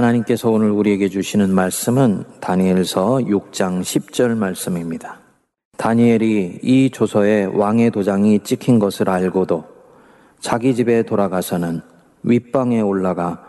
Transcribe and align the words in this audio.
하나님께서 0.00 0.50
오늘 0.50 0.70
우리에게 0.70 1.08
주시는 1.08 1.54
말씀은 1.54 2.24
다니엘서 2.40 3.18
6장 3.18 3.82
10절 3.82 4.34
말씀입니다. 4.36 5.18
다니엘이 5.76 6.60
이 6.62 6.90
조서에 6.90 7.44
왕의 7.44 7.90
도장이 7.90 8.40
찍힌 8.40 8.78
것을 8.78 9.10
알고도 9.10 9.64
자기 10.40 10.74
집에 10.74 11.02
돌아가서는 11.02 11.82
윗방에 12.22 12.80
올라가 12.80 13.44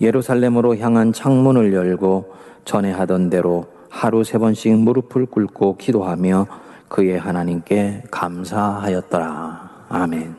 예루살렘으로 0.00 0.78
향한 0.78 1.12
창문을 1.12 1.74
열고 1.74 2.32
전에 2.64 2.90
하던 2.92 3.28
대로 3.28 3.66
하루 3.90 4.24
세 4.24 4.38
번씩 4.38 4.78
무릎을 4.78 5.26
꿇고 5.26 5.76
기도하며 5.76 6.46
그의 6.88 7.18
하나님께 7.18 8.04
감사하였더라. 8.10 9.86
아멘. 9.90 10.34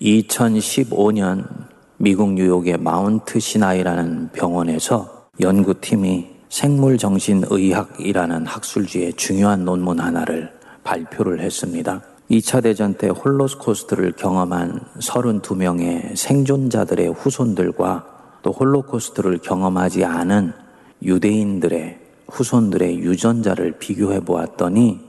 2015년 0.00 1.75
미국 1.98 2.34
뉴욕의 2.34 2.76
마운트 2.76 3.40
시나이라는 3.40 4.28
병원에서 4.34 5.28
연구팀이 5.40 6.26
생물정신의학이라는 6.50 8.44
학술지의 8.44 9.14
중요한 9.14 9.64
논문 9.64 9.98
하나를 10.00 10.52
발표를 10.84 11.40
했습니다. 11.40 12.02
2차 12.30 12.62
대전 12.62 12.92
때 12.94 13.08
홀로코스트를 13.08 14.12
경험한 14.12 14.80
32명의 15.00 16.14
생존자들의 16.14 17.14
후손들과 17.14 18.04
또 18.42 18.52
홀로코스트를 18.52 19.38
경험하지 19.38 20.04
않은 20.04 20.52
유대인들의 21.02 21.98
후손들의 22.28 22.98
유전자를 22.98 23.78
비교해 23.78 24.20
보았더니 24.20 25.00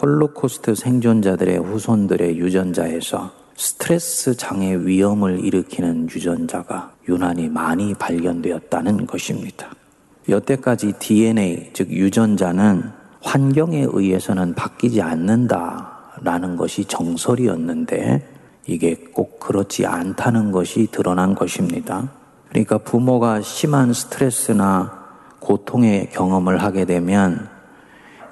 홀로코스트 0.00 0.76
생존자들의 0.76 1.58
후손들의 1.58 2.38
유전자에서 2.38 3.45
스트레스 3.56 4.36
장애 4.36 4.76
위험을 4.76 5.44
일으키는 5.44 6.10
유전자가 6.10 6.92
유난히 7.08 7.48
많이 7.48 7.94
발견되었다는 7.94 9.06
것입니다. 9.06 9.70
여태까지 10.28 10.94
DNA, 10.98 11.70
즉 11.72 11.90
유전자는 11.90 12.90
환경에 13.22 13.86
의해서는 13.90 14.54
바뀌지 14.54 15.00
않는다라는 15.00 16.56
것이 16.56 16.84
정설이었는데 16.84 18.28
이게 18.66 18.94
꼭 19.12 19.40
그렇지 19.40 19.86
않다는 19.86 20.52
것이 20.52 20.88
드러난 20.90 21.34
것입니다. 21.34 22.10
그러니까 22.50 22.78
부모가 22.78 23.40
심한 23.40 23.92
스트레스나 23.92 25.06
고통의 25.40 26.10
경험을 26.10 26.62
하게 26.62 26.84
되면 26.84 27.48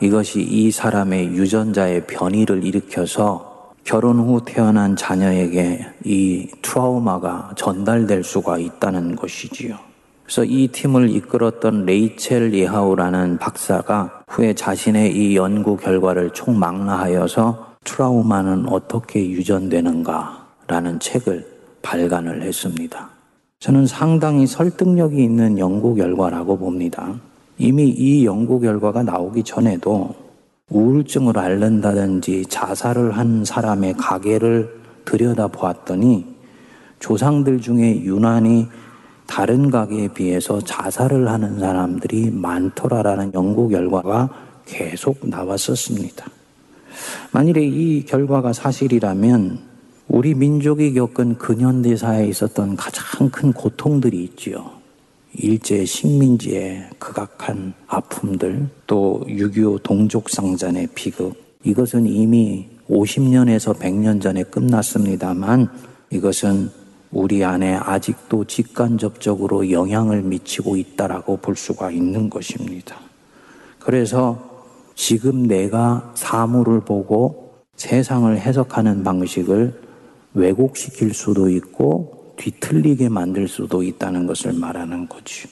이것이 0.01 0.43
이 0.43 0.71
사람의 0.71 1.29
유전자의 1.29 2.07
변이를 2.07 2.65
일으켜서 2.65 3.54
결혼 3.85 4.19
후 4.19 4.41
태어난 4.45 4.97
자녀에게 4.97 5.87
이 6.05 6.49
트라우마가 6.63 7.53
전달될 7.57 8.25
수가 8.25 8.59
있다는 8.59 9.15
것이지요. 9.15 9.77
그래서 10.25 10.43
이 10.43 10.69
팀을 10.69 11.11
이끌었던 11.11 11.85
레이첼 11.85 12.55
예하우라는 12.55 13.37
박사가 13.39 14.25
후에 14.29 14.55
자신의 14.55 15.15
이 15.15 15.37
연구 15.37 15.77
결과를 15.77 16.31
총망라하여서 16.31 17.75
트라우마는 17.85 18.69
어떻게 18.71 19.29
유전되는가라는 19.29 20.99
책을 21.01 21.47
발간을 21.83 22.43
했습니다. 22.43 23.11
저는 23.61 23.87
상당히 23.87 24.47
설득력이 24.47 25.23
있는 25.23 25.59
연구 25.59 25.95
결과라고 25.95 26.57
봅니다. 26.57 27.15
이미 27.59 27.91
이 27.91 28.25
연구 28.25 28.61
결과가 28.61 29.03
나오기 29.03 29.43
전에도 29.43 30.15
우울증을 30.71 31.39
앓는다든지 31.39 32.47
자살을 32.49 33.17
한 33.17 33.45
사람의 33.45 33.95
가계를 33.95 34.81
들여다 35.05 35.49
보았더니 35.49 36.27
조상들 37.01 37.61
중에 37.61 38.03
유난히 38.03 38.67
다른 39.27 39.71
가게에 39.71 40.09
비해서 40.09 40.61
자살을 40.61 41.29
하는 41.29 41.59
사람들이 41.59 42.31
많더라라는 42.31 43.33
연구 43.35 43.69
결과가 43.69 44.31
계속 44.65 45.19
나왔었습니다. 45.23 46.27
만일에 47.33 47.63
이 47.63 48.05
결과가 48.07 48.55
사실이라면 48.55 49.59
우리 50.09 50.35
민족이 50.35 50.95
겪은 50.95 51.37
근현대사에 51.37 52.27
있었던 52.29 52.77
가장 52.77 53.29
큰 53.29 53.53
고통들이 53.53 54.23
있지요. 54.25 54.74
일제 55.37 55.85
식민지의 55.85 56.91
극악한 56.99 57.75
아픔들, 57.87 58.69
또 58.87 59.23
6.25 59.27 59.83
동족상잔의 59.83 60.89
비극, 60.95 61.35
이것은 61.65 62.07
이미 62.07 62.69
50년에서 62.89 63.77
100년 63.79 64.21
전에 64.21 64.43
끝났습니다만 64.45 65.69
이것은 66.11 66.71
우리 67.11 67.45
안에 67.45 67.75
아직도 67.77 68.45
직간접적으로 68.45 69.71
영향을 69.71 70.23
미치고 70.23 70.77
있다라고 70.77 71.37
볼 71.39 71.57
수가 71.57 71.91
있는 71.91 72.29
것입니다. 72.29 72.97
그래서 73.79 74.55
지금 74.95 75.47
내가 75.47 76.13
사물을 76.15 76.81
보고 76.81 77.55
세상을 77.77 78.37
해석하는 78.39 79.03
방식을 79.05 79.81
왜곡시킬 80.35 81.15
수도 81.15 81.49
있고 81.49 82.24
뒤틀리게 82.37 83.09
만들 83.09 83.49
수도 83.49 83.83
있다는 83.83 84.27
것을 84.27 84.53
말하는 84.53 85.09
거지. 85.09 85.49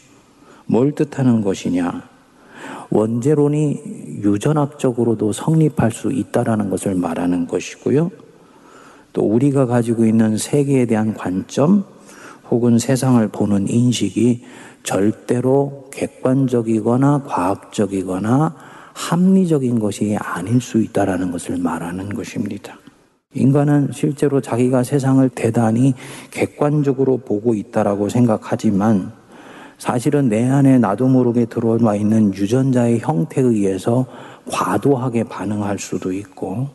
뭘 0.67 0.93
뜻하는 0.93 1.43
것이냐? 1.43 2.09
원죄론이 2.91 4.21
유전학적으로도 4.23 5.33
성립할 5.33 5.91
수 5.93 6.13
있다라는 6.13 6.71
것을 6.71 6.95
말하는 6.95 7.47
것이고요. 7.47 8.11
또 9.13 9.23
우리가 9.23 9.67
가지고 9.67 10.05
있는 10.05 10.37
세계에 10.37 10.87
대한 10.87 11.15
관점 11.15 11.85
혹은 12.51 12.79
세상을 12.79 13.27
보는 13.29 13.69
인식이 13.69 14.45
절대로 14.83 15.89
객관적이거나 15.93 17.23
과학적이거나 17.25 18.55
합리적인 18.95 19.79
것이 19.79 20.17
아닐 20.21 20.61
수 20.61 20.79
있다라는 20.83 21.31
것을 21.31 21.57
말하는 21.57 22.11
것입니다. 22.11 22.77
인간은 23.35 23.91
실제로 23.93 24.41
자기가 24.41 24.83
세상을 24.83 25.29
대단히 25.31 25.95
객관적으로 26.31 27.19
보고 27.19 27.55
있다라고 27.55 28.09
생각하지만 28.09 29.13
사실은 29.79 30.29
내 30.29 30.49
안에 30.49 30.79
나도 30.79 31.09
모르게 31.09 31.47
들어와 31.47 31.97
있는 31.97 32.33
유전자의 32.35 33.01
형태에 33.01 33.43
의해서 33.43 34.07
과도하게 34.51 35.25
반응할 35.25 35.79
수도 35.79 36.13
있고 36.13 36.69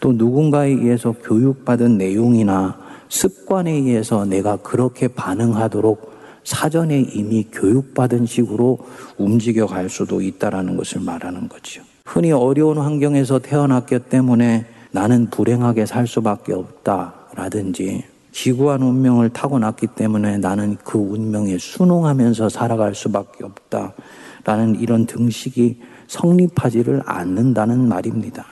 또 0.00 0.12
누군가에 0.12 0.70
의해서 0.70 1.12
교육받은 1.12 1.96
내용이나 1.96 2.76
습관에 3.08 3.70
의해서 3.70 4.24
내가 4.24 4.56
그렇게 4.56 5.08
반응하도록 5.08 6.12
사전에 6.44 7.00
이미 7.00 7.46
교육받은 7.50 8.26
식으로 8.26 8.78
움직여 9.16 9.66
갈 9.66 9.88
수도 9.88 10.20
있다라는 10.20 10.76
것을 10.76 11.00
말하는 11.00 11.48
거죠. 11.48 11.82
흔히 12.04 12.32
어려운 12.32 12.76
환경에서 12.76 13.38
태어났기 13.38 14.00
때문에 14.10 14.66
나는 14.94 15.28
불행하게 15.28 15.86
살 15.86 16.06
수밖에 16.06 16.52
없다라든지 16.52 18.04
지구한 18.30 18.80
운명을 18.80 19.30
타고났기 19.30 19.88
때문에 19.88 20.38
나는 20.38 20.76
그 20.84 20.98
운명에 20.98 21.58
순응하면서 21.58 22.48
살아갈 22.48 22.94
수밖에 22.94 23.42
없다라는 23.42 24.76
이런 24.78 25.06
등식이 25.06 25.80
성립하지를 26.06 27.02
않는다는 27.06 27.88
말입니다. 27.88 28.46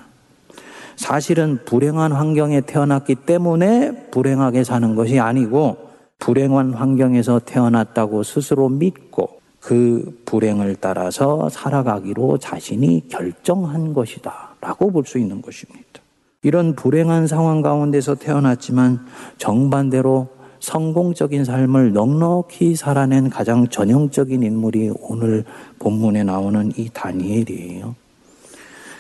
사실은 0.96 1.60
불행한 1.64 2.10
환경에 2.10 2.60
태어났기 2.60 3.14
때문에 3.14 4.08
불행하게 4.10 4.64
사는 4.64 4.96
것이 4.96 5.20
아니고 5.20 5.76
불행한 6.18 6.74
환경에서 6.74 7.40
태어났다고 7.44 8.24
스스로 8.24 8.68
믿고 8.68 9.40
그 9.60 10.20
불행을 10.24 10.74
따라서 10.80 11.48
살아가기로 11.48 12.38
자신이 12.38 13.06
결정한 13.08 13.92
것이다. 13.94 14.56
라고 14.60 14.90
볼 14.90 15.04
수 15.04 15.18
있는 15.18 15.40
것입니다. 15.40 16.01
이런 16.42 16.74
불행한 16.74 17.28
상황 17.28 17.62
가운데서 17.62 18.16
태어났지만 18.16 19.06
정반대로 19.38 20.28
성공적인 20.58 21.44
삶을 21.44 21.92
넉넉히 21.92 22.74
살아낸 22.76 23.30
가장 23.30 23.68
전형적인 23.68 24.42
인물이 24.42 24.92
오늘 25.00 25.44
본문에 25.78 26.24
나오는 26.24 26.72
이 26.76 26.88
다니엘이에요. 26.92 27.94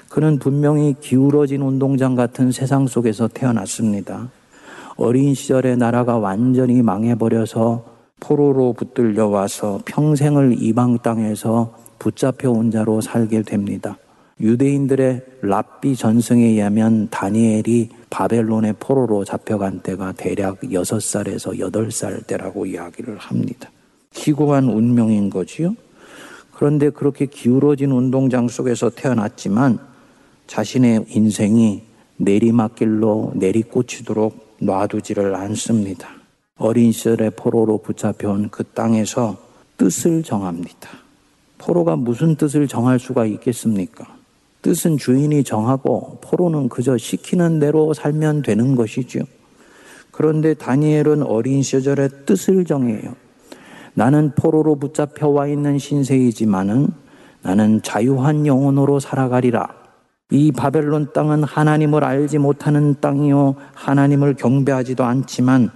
그는 0.08 0.38
분명히 0.38 0.94
기울어진 1.00 1.62
운동장 1.62 2.14
같은 2.14 2.52
세상 2.52 2.86
속에서 2.86 3.28
태어났습니다. 3.28 4.30
어린 4.96 5.34
시절에 5.34 5.74
나라가 5.74 6.18
완전히 6.18 6.82
망해버려서 6.82 7.84
포로로 8.20 8.72
붙들려 8.74 9.26
와서 9.28 9.80
평생을 9.84 10.56
이방 10.60 10.98
땅에서 10.98 11.74
붙잡혀 11.98 12.50
온 12.50 12.70
자로 12.70 13.00
살게 13.00 13.42
됩니다. 13.42 13.96
유대인들의 14.40 15.22
랍비 15.42 15.96
전승에 15.96 16.44
의하면 16.44 17.08
다니엘이 17.10 17.90
바벨론의 18.10 18.74
포로로 18.80 19.24
잡혀간 19.24 19.80
때가 19.80 20.12
대략 20.12 20.60
6살에서 20.60 21.58
8살 21.58 22.26
때라고 22.26 22.66
이야기를 22.66 23.18
합니다. 23.18 23.70
기고한 24.12 24.64
운명인 24.64 25.30
거지요. 25.30 25.74
그런데 26.52 26.90
그렇게 26.90 27.26
기울어진 27.26 27.90
운동장 27.90 28.48
속에서 28.48 28.90
태어났지만 28.90 29.78
자신의 30.46 31.06
인생이 31.08 31.82
내리막길로 32.18 33.32
내리꽂히도록 33.36 34.56
놔두지를 34.60 35.34
않습니다. 35.34 36.08
어린 36.56 36.92
시절에 36.92 37.30
포로로 37.30 37.78
붙잡혀온 37.78 38.50
그 38.50 38.62
땅에서 38.62 39.36
뜻을 39.76 40.22
정합니다. 40.22 40.90
포로가 41.58 41.96
무슨 41.96 42.36
뜻을 42.36 42.68
정할 42.68 42.98
수가 42.98 43.24
있겠습니까? 43.26 44.21
뜻은 44.62 44.96
주인이 44.96 45.42
정하고 45.44 46.18
포로는 46.22 46.68
그저 46.68 46.96
시키는 46.96 47.58
대로 47.58 47.92
살면 47.92 48.42
되는 48.42 48.76
것이죠. 48.76 49.20
그런데 50.12 50.54
다니엘은 50.54 51.24
어린 51.24 51.62
시절에 51.62 52.08
뜻을 52.26 52.64
정해요. 52.64 53.14
나는 53.94 54.32
포로로 54.34 54.76
붙잡혀 54.76 55.28
와 55.28 55.46
있는 55.48 55.78
신세이지만은 55.78 56.88
나는 57.42 57.82
자유한 57.82 58.46
영혼으로 58.46 59.00
살아가리라. 59.00 59.68
이 60.30 60.52
바벨론 60.52 61.12
땅은 61.12 61.42
하나님을 61.42 62.04
알지 62.04 62.38
못하는 62.38 62.94
땅이요. 63.00 63.56
하나님을 63.74 64.34
경배하지도 64.34 65.04
않지만 65.04 65.70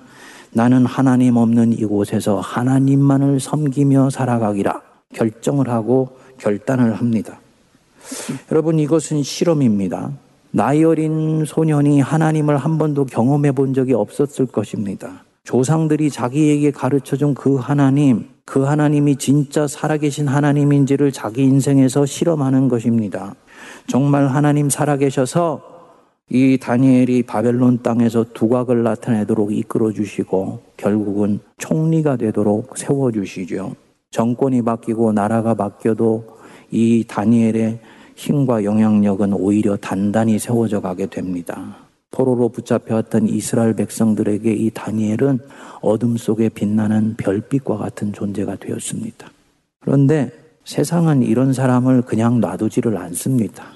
나는 0.52 0.86
하나님 0.86 1.36
없는 1.36 1.72
이곳에서 1.72 2.40
하나님만을 2.40 3.40
섬기며 3.40 4.10
살아가기라. 4.10 4.80
결정을 5.12 5.68
하고 5.68 6.16
결단을 6.38 6.94
합니다. 6.94 7.40
여러분, 8.50 8.78
이것은 8.78 9.22
실험입니다. 9.22 10.12
나이 10.50 10.84
어린 10.84 11.44
소년이 11.44 12.00
하나님을 12.00 12.56
한 12.56 12.78
번도 12.78 13.06
경험해 13.06 13.52
본 13.52 13.74
적이 13.74 13.94
없었을 13.94 14.46
것입니다. 14.46 15.24
조상들이 15.44 16.10
자기에게 16.10 16.70
가르쳐 16.72 17.16
준 17.16 17.34
그 17.34 17.56
하나님, 17.56 18.28
그 18.44 18.62
하나님이 18.62 19.16
진짜 19.16 19.66
살아계신 19.66 20.28
하나님인지를 20.28 21.12
자기 21.12 21.42
인생에서 21.42 22.06
실험하는 22.06 22.68
것입니다. 22.68 23.34
정말 23.86 24.28
하나님 24.28 24.70
살아계셔서 24.70 25.76
이 26.30 26.58
다니엘이 26.60 27.22
바벨론 27.22 27.82
땅에서 27.82 28.24
두각을 28.34 28.82
나타내도록 28.82 29.52
이끌어 29.52 29.92
주시고 29.92 30.60
결국은 30.76 31.38
총리가 31.58 32.16
되도록 32.16 32.76
세워 32.76 33.12
주시죠. 33.12 33.74
정권이 34.10 34.62
바뀌고 34.62 35.12
나라가 35.12 35.54
바뀌어도 35.54 36.35
이 36.70 37.04
다니엘의 37.06 37.78
힘과 38.14 38.64
영향력은 38.64 39.32
오히려 39.32 39.76
단단히 39.76 40.38
세워져 40.38 40.80
가게 40.80 41.06
됩니다. 41.06 41.76
포로로 42.10 42.48
붙잡혀왔던 42.48 43.28
이스라엘 43.28 43.74
백성들에게 43.74 44.50
이 44.52 44.70
다니엘은 44.70 45.40
어둠 45.82 46.16
속에 46.16 46.48
빛나는 46.48 47.16
별빛과 47.18 47.76
같은 47.76 48.12
존재가 48.12 48.56
되었습니다. 48.56 49.30
그런데 49.80 50.32
세상은 50.64 51.22
이런 51.22 51.52
사람을 51.52 52.02
그냥 52.02 52.40
놔두지를 52.40 52.96
않습니다. 52.96 53.66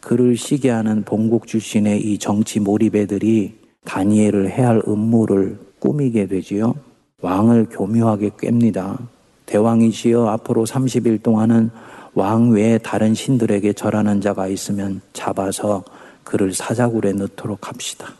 그를 0.00 0.36
시기하는 0.36 1.02
본국 1.04 1.46
출신의 1.46 2.00
이 2.00 2.18
정치 2.18 2.60
몰입애들이 2.60 3.58
다니엘을 3.84 4.50
해할 4.50 4.82
음모를 4.86 5.58
꾸미게 5.78 6.26
되지요. 6.26 6.74
왕을 7.20 7.66
교묘하게 7.70 8.30
깹니다. 8.30 8.98
대왕이시여 9.46 10.26
앞으로 10.28 10.64
30일 10.64 11.22
동안은 11.22 11.70
왕 12.14 12.50
외에 12.50 12.78
다른 12.78 13.14
신들에게 13.14 13.72
절하는 13.72 14.20
자가 14.20 14.48
있으면 14.48 15.00
잡아서 15.12 15.84
그를 16.24 16.52
사자굴에 16.52 17.12
넣도록 17.12 17.68
합시다. 17.68 18.14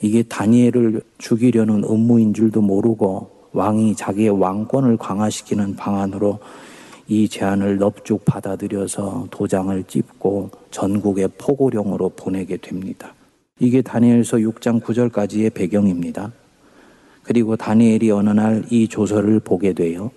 이게 0.00 0.22
다니엘을 0.22 1.00
죽이려는 1.18 1.84
음모인 1.84 2.34
줄도 2.34 2.60
모르고 2.60 3.30
왕이 3.52 3.96
자기의 3.96 4.30
왕권을 4.30 4.96
강화시키는 4.98 5.76
방안으로 5.76 6.38
이 7.08 7.28
제안을 7.28 7.78
넙죽 7.78 8.24
받아들여서 8.24 9.28
도장을 9.30 9.84
찝고 9.84 10.50
전국의 10.70 11.28
포고령으로 11.38 12.10
보내게 12.10 12.56
됩니다. 12.56 13.14
이게 13.58 13.80
다니엘서 13.80 14.38
6장 14.38 14.82
9절까지의 14.82 15.54
배경입니다. 15.54 16.32
그리고 17.22 17.56
다니엘이 17.56 18.10
어느 18.10 18.30
날 18.30 18.64
이 18.70 18.88
조서를 18.88 19.40
보게 19.40 19.72
돼요. 19.72 20.10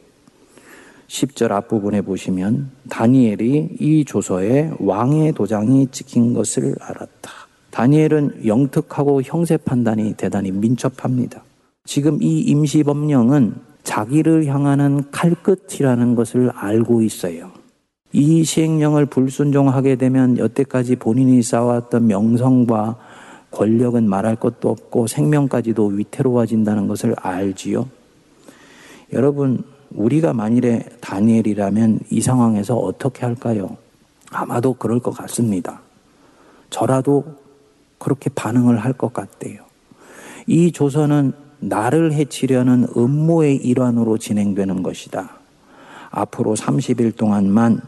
10절 1.09 1.51
앞부분에 1.51 2.01
보시면 2.01 2.69
다니엘이 2.89 3.77
이 3.79 4.05
조서에 4.05 4.71
왕의 4.79 5.33
도장이 5.33 5.87
찍힌 5.91 6.33
것을 6.33 6.75
알았다. 6.79 7.31
다니엘은 7.71 8.45
영특하고 8.45 9.21
형세 9.23 9.57
판단이 9.57 10.13
대단히 10.13 10.51
민첩합니다. 10.51 11.43
지금 11.85 12.21
이 12.21 12.41
임시법령은 12.41 13.55
자기를 13.83 14.45
향하는 14.45 15.09
칼끝이라는 15.11 16.15
것을 16.15 16.51
알고 16.53 17.01
있어요. 17.01 17.51
이 18.11 18.43
시행령을 18.43 19.07
불순종하게 19.07 19.95
되면 19.95 20.37
여태까지 20.37 20.97
본인이 20.97 21.41
쌓아왔던 21.41 22.07
명성과 22.07 22.97
권력은 23.51 24.07
말할 24.07 24.35
것도 24.35 24.69
없고 24.69 25.07
생명까지도 25.07 25.87
위태로워진다는 25.87 26.87
것을 26.87 27.15
알지요. 27.17 27.87
여러분, 29.13 29.63
우리가 29.91 30.33
만일에 30.33 30.85
다니엘이라면 31.01 31.99
이 32.09 32.21
상황에서 32.21 32.75
어떻게 32.77 33.25
할까요? 33.25 33.77
아마도 34.31 34.73
그럴 34.73 34.99
것 34.99 35.11
같습니다. 35.11 35.81
저라도 36.69 37.25
그렇게 37.97 38.29
반응을 38.29 38.77
할 38.77 38.93
것 38.93 39.13
같대요. 39.13 39.63
이 40.47 40.71
조선은 40.71 41.33
나를 41.59 42.13
해치려는 42.13 42.87
음모의 42.95 43.57
일환으로 43.57 44.17
진행되는 44.17 44.83
것이다. 44.83 45.29
앞으로 46.11 46.55
30일 46.55 47.15
동안만 47.17 47.81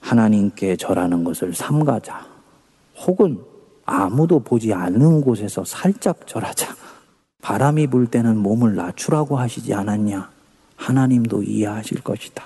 하나님께 0.00 0.76
절하는 0.76 1.24
것을 1.24 1.54
삼가자. 1.54 2.26
혹은 3.06 3.38
아무도 3.84 4.40
보지 4.40 4.72
않는 4.72 5.20
곳에서 5.20 5.64
살짝 5.64 6.26
절하자. 6.26 6.74
바람이 7.42 7.86
불 7.88 8.06
때는 8.06 8.36
몸을 8.38 8.74
낮추라고 8.74 9.36
하시지 9.38 9.72
않았냐? 9.72 10.35
하나님도 10.76 11.42
이해하실 11.42 12.02
것이다. 12.02 12.44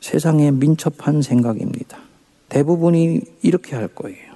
세상에 0.00 0.50
민첩한 0.50 1.22
생각입니다. 1.22 1.98
대부분이 2.48 3.20
이렇게 3.42 3.76
할 3.76 3.88
거예요. 3.88 4.28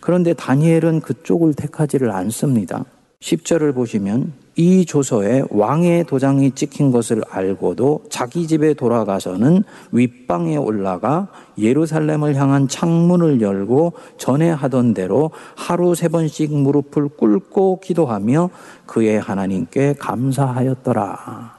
그런데 0.00 0.34
다니엘은 0.34 1.00
그쪽을 1.00 1.54
택하지를 1.54 2.10
않습니다. 2.10 2.84
10절을 3.20 3.74
보시면 3.74 4.32
이 4.56 4.84
조서에 4.84 5.44
왕의 5.48 6.04
도장이 6.04 6.50
찍힌 6.50 6.90
것을 6.90 7.22
알고도 7.30 8.04
자기 8.10 8.46
집에 8.46 8.74
돌아가서는 8.74 9.62
윗방에 9.92 10.56
올라가 10.56 11.28
예루살렘을 11.56 12.34
향한 12.34 12.68
창문을 12.68 13.40
열고 13.40 13.94
전에 14.18 14.50
하던 14.50 14.92
대로 14.92 15.30
하루 15.56 15.94
세 15.94 16.08
번씩 16.08 16.52
무릎을 16.52 17.08
꿇고 17.16 17.80
기도하며 17.80 18.50
그의 18.86 19.20
하나님께 19.20 19.94
감사하였더라. 19.98 21.51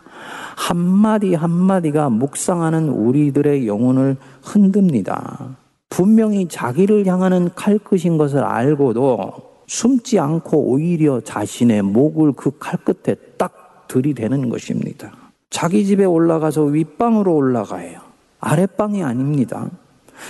한마디 0.56 1.34
한마디가 1.34 2.10
묵상하는 2.10 2.90
우리들의 2.90 3.68
영혼을 3.68 4.18
흔듭니다. 4.42 5.58
분명히 5.90 6.48
자기를 6.48 7.06
향하는 7.06 7.50
칼끝인 7.56 8.18
것을 8.18 8.44
알고도 8.44 9.54
숨지 9.68 10.20
않고 10.20 10.72
오히려 10.72 11.22
자신의 11.22 11.84
목을 11.84 12.34
그 12.34 12.58
칼끝에 12.58 13.16
딱 13.38 13.86
들이대는 13.88 14.50
것입니다. 14.50 15.12
자기 15.50 15.86
집에 15.86 16.04
올라가서 16.04 16.64
윗방으로 16.64 17.36
올라가요. 17.36 18.00
아랫방이 18.40 19.04
아닙니다. 19.04 19.70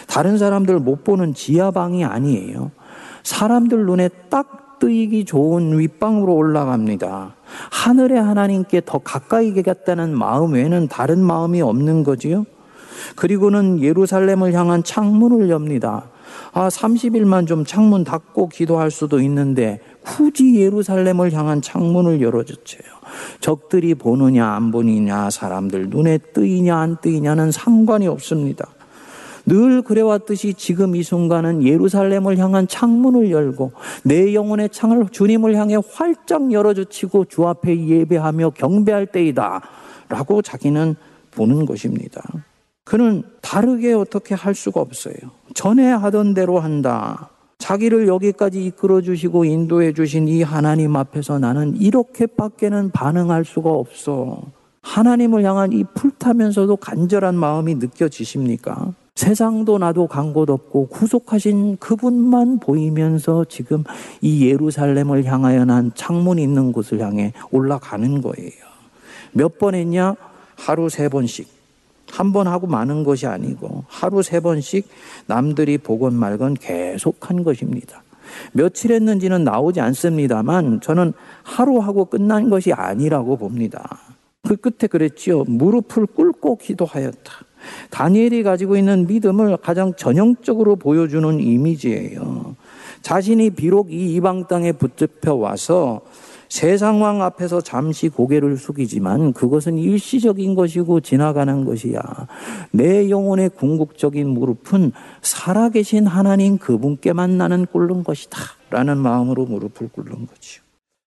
다른 0.08 0.38
사람들 0.38 0.80
못 0.80 1.04
보는 1.04 1.34
지하방이 1.34 2.04
아니에요. 2.04 2.72
사람들 3.24 3.86
눈에 3.86 4.10
딱 4.30 4.63
뜨이기 4.84 5.24
좋은 5.24 5.80
윗방으로 5.80 6.36
올라갑니다. 6.36 7.36
하늘의 7.72 8.22
하나님께 8.22 8.82
더 8.86 8.98
가까이 8.98 9.54
가겠다는 9.54 10.14
마음 10.14 10.56
외에는 10.56 10.90
다른 10.90 11.20
마음이 11.20 11.62
없는 11.62 12.04
거지요. 12.04 12.46
그리고는 13.16 13.82
예루살렘을 13.82 14.52
향한 14.52 14.84
창문을 14.84 15.50
엽니다. 15.50 16.10
아, 16.52 16.68
30일만 16.68 17.48
좀 17.48 17.64
창문 17.64 18.04
닫고 18.04 18.50
기도할 18.50 18.92
수도 18.92 19.22
있는데 19.22 19.80
굳이 20.02 20.56
예루살렘을 20.56 21.32
향한 21.32 21.62
창문을 21.62 22.22
열어주세요. 22.22 22.84
적들이 23.40 23.96
보느냐 23.96 24.46
안 24.46 24.72
보느냐 24.72 25.30
사람들 25.30 25.92
눈에 25.92 26.18
뜨이냐 26.18 26.78
안 26.78 26.98
뜨이냐는 27.00 27.52
상관이 27.52 28.08
없습니다. 28.08 28.68
늘 29.46 29.82
그래왔듯이 29.82 30.54
지금 30.54 30.96
이 30.96 31.04
순간은 31.04 31.64
예루살렘을 31.64 32.38
향한 32.38 32.68
창문을 32.68 33.32
열고 33.32 33.74
내 34.04 34.34
영혼의 34.34 34.70
창을 34.70 35.10
주님을 35.10 35.56
향해 35.56 35.78
활짝 35.92 36.52
열어주치고 36.52 37.26
주 37.26 37.48
앞에 37.48 37.88
예배하며 37.88 38.52
경배할 38.52 39.08
때이다. 39.08 39.62
라고 40.10 40.42
자기는 40.42 40.96
보는 41.32 41.66
것입니다. 41.66 42.22
그는 42.86 43.24
다르게 43.42 43.94
어떻게 43.94 44.36
할 44.36 44.54
수가 44.56 44.82
없어요. 44.82 45.16
전에 45.54 45.90
하던 45.92 46.34
대로 46.34 46.60
한다. 46.60 47.30
자기를 47.58 48.08
여기까지 48.08 48.64
이끌어 48.66 49.02
주시고 49.02 49.46
인도해 49.46 49.94
주신 49.94 50.28
이 50.28 50.42
하나님 50.44 50.96
앞에서 50.96 51.40
나는 51.40 51.78
이렇게밖에는 51.78 52.92
반응할 52.92 53.46
수가 53.46 53.70
없어. 53.70 54.42
하나님을 54.82 55.46
향한 55.46 55.72
이 55.72 55.86
풀타면서도 55.94 56.76
간절한 56.76 57.36
마음이 57.36 57.76
느껴지십니까? 57.76 58.94
세상도 59.16 59.78
나도 59.78 60.08
간 60.08 60.34
곳 60.34 60.50
없고 60.50 60.88
구속하신 60.88 61.78
그분만 61.78 62.58
보이면서 62.60 63.46
지금 63.48 63.84
이 64.22 64.48
예루살렘을 64.48 65.26
향하여 65.26 65.66
난 65.66 65.92
창문 65.94 66.40
있는 66.40 66.72
곳을 66.72 67.00
향해 67.02 67.34
올라가는 67.52 68.22
거예요. 68.22 68.52
몇 69.34 69.60
번 69.60 69.76
했냐? 69.76 70.16
하루 70.56 70.90
세 70.90 71.10
번씩. 71.10 71.48
한 72.12 72.32
번 72.34 72.48
하고 72.48 72.68
마는 72.68 73.04
것이 73.04 73.26
아니고 73.28 73.86
하루 73.88 74.22
세 74.24 74.40
번씩 74.40 74.88
남들이 75.28 75.78
보건 75.78 76.14
말건 76.16 76.56
계속 76.56 77.30
한 77.30 77.44
것입니다. 77.44 78.04
며칠 78.52 78.92
했는지는 78.94 79.44
나오지 79.44 79.80
않습니다만 79.80 80.82
저는 80.82 81.14
하루 81.44 81.80
하고 81.80 82.06
끝난 82.06 82.50
것이 82.50 82.74
아니라고 82.74 83.38
봅니다. 83.38 84.00
그 84.42 84.56
끝에 84.56 84.88
그랬지요. 84.90 85.44
무릎을 85.46 86.08
꿇고 86.08 86.58
기도하였다. 86.58 87.32
다니엘이 87.90 88.44
가지고 88.44 88.78
있는 88.78 89.08
믿음을 89.08 89.58
가장 89.58 89.94
전형적으로 89.96 90.76
보여주는 90.76 91.40
이미지예요. 91.40 92.56
자신이 93.02 93.52
비록 93.52 93.92
이 93.92 94.16
이방 94.16 94.48
땅에 94.48 94.72
붙잡혀 94.72 95.34
와서 95.34 96.02
세상왕 96.54 97.24
앞에서 97.24 97.62
잠시 97.62 98.10
고개를 98.10 98.58
숙이지만 98.58 99.34
그것은 99.34 99.80
일시적인 99.80 100.54
것이고 100.54 101.00
지나가는 101.00 101.66
것이야. 101.66 102.00
내 102.70 103.10
영혼의 103.10 103.50
궁극적인 103.50 104.30
무릎은 104.30 104.92
살아계신 105.24 106.06
하나님 106.06 106.60
그분께만 106.60 107.40
나는 107.40 107.66
꿇는 107.66 108.04
것이다. 108.04 108.38
라는 108.70 109.00
마음으로 109.00 109.46
무릎을 109.46 109.90
꿇는 109.90 110.28
거지요. 110.28 110.64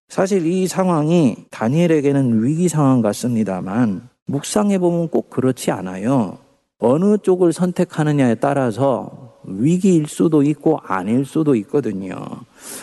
사실 0.09 0.45
이 0.45 0.67
상황이 0.67 1.37
다니엘에게는 1.49 2.43
위기 2.43 2.67
상황 2.67 3.01
같습니다만 3.01 4.09
묵상해 4.25 4.79
보면 4.79 5.07
꼭 5.07 5.29
그렇지 5.29 5.71
않아요. 5.71 6.39
어느 6.79 7.17
쪽을 7.17 7.53
선택하느냐에 7.53 8.35
따라서 8.35 9.35
위기일 9.43 10.07
수도 10.07 10.43
있고 10.43 10.79
아닐 10.83 11.25
수도 11.25 11.55
있거든요. 11.55 12.15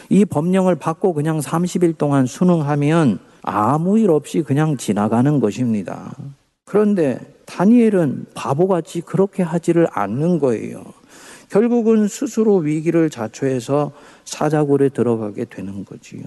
이 0.08 0.24
법령을 0.24 0.76
받고 0.76 1.12
그냥 1.12 1.38
30일 1.38 1.96
동안 1.98 2.26
수능하면 2.26 3.18
아무 3.42 3.98
일 3.98 4.10
없이 4.10 4.42
그냥 4.42 4.76
지나가는 4.76 5.38
것입니다. 5.38 6.14
그런데 6.64 7.20
다니엘은 7.44 8.26
바보같이 8.34 9.02
그렇게 9.02 9.42
하지를 9.42 9.86
않는 9.92 10.38
거예요. 10.38 10.82
결국은 11.50 12.08
스스로 12.08 12.56
위기를 12.56 13.10
자초해서 13.10 13.92
사자굴에 14.24 14.88
들어가게 14.88 15.44
되는 15.44 15.84
거지요. 15.84 16.22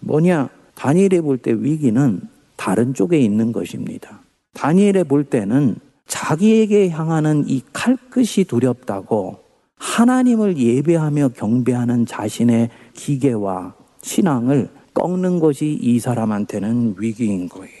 뭐냐? 0.00 0.48
다니엘에 0.74 1.20
볼때 1.20 1.52
위기는 1.52 2.20
다른 2.56 2.94
쪽에 2.94 3.20
있는 3.20 3.52
것입니다. 3.52 4.20
다니엘에 4.54 5.04
볼 5.04 5.24
때는 5.24 5.76
자기에게 6.06 6.90
향하는 6.90 7.44
이 7.46 7.62
칼끝이 7.72 8.44
두렵다고 8.46 9.38
하나님을 9.76 10.56
예배하며 10.58 11.30
경배하는 11.30 12.06
자신의 12.06 12.70
기계와 12.94 13.74
신앙을 14.02 14.70
꺾는 14.94 15.40
것이 15.40 15.78
이 15.80 15.98
사람한테는 15.98 16.96
위기인 16.98 17.48
거예요. 17.48 17.72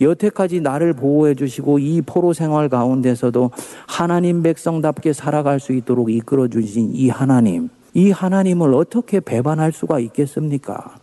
여태까지 0.00 0.60
나를 0.60 0.94
보호해 0.94 1.34
주시고 1.34 1.78
이 1.78 2.02
포로 2.02 2.32
생활 2.32 2.68
가운데서도 2.68 3.50
하나님 3.86 4.42
백성답게 4.42 5.12
살아갈 5.12 5.60
수 5.60 5.72
있도록 5.72 6.10
이끌어 6.10 6.48
주신 6.48 6.90
이 6.94 7.08
하나님, 7.08 7.68
이 7.94 8.10
하나님을 8.10 8.74
어떻게 8.74 9.20
배반할 9.20 9.72
수가 9.72 10.00
있겠습니까? 10.00 10.96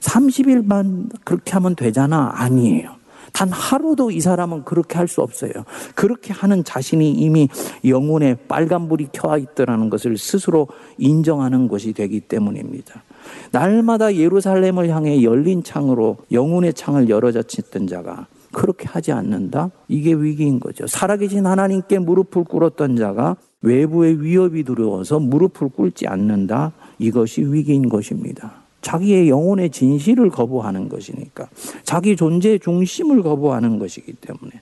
30일만 0.00 1.08
그렇게 1.24 1.52
하면 1.52 1.74
되잖아. 1.74 2.32
아니에요. 2.34 3.03
단 3.34 3.50
하루도 3.50 4.12
이 4.12 4.20
사람은 4.20 4.64
그렇게 4.64 4.96
할 4.96 5.08
수 5.08 5.20
없어요. 5.20 5.52
그렇게 5.94 6.32
하는 6.32 6.64
자신이 6.64 7.12
이미 7.12 7.48
영혼에 7.84 8.36
빨간불이 8.48 9.08
켜와 9.12 9.38
있더라는 9.38 9.90
것을 9.90 10.16
스스로 10.16 10.68
인정하는 10.98 11.68
것이 11.68 11.92
되기 11.92 12.20
때문입니다. 12.20 13.02
날마다 13.52 14.14
예루살렘을 14.14 14.88
향해 14.88 15.22
열린 15.22 15.62
창으로 15.62 16.16
영혼의 16.32 16.74
창을 16.74 17.08
열어젖혔던 17.08 17.86
자가 17.86 18.26
그렇게 18.52 18.88
하지 18.88 19.12
않는다? 19.12 19.70
이게 19.88 20.14
위기인 20.14 20.58
거죠. 20.58 20.86
살아계신 20.86 21.46
하나님께 21.46 21.98
무릎을 21.98 22.44
꿇었던 22.44 22.96
자가 22.96 23.36
외부의 23.62 24.22
위협이 24.22 24.64
두려워서 24.64 25.18
무릎을 25.18 25.68
꿇지 25.70 26.06
않는다? 26.06 26.72
이것이 26.98 27.42
위기인 27.42 27.88
것입니다. 27.88 28.63
자기의 28.84 29.30
영혼의 29.30 29.70
진실을 29.70 30.28
거부하는 30.28 30.90
것이니까. 30.90 31.48
자기 31.84 32.16
존재의 32.16 32.60
중심을 32.60 33.22
거부하는 33.22 33.78
것이기 33.78 34.12
때문에. 34.12 34.60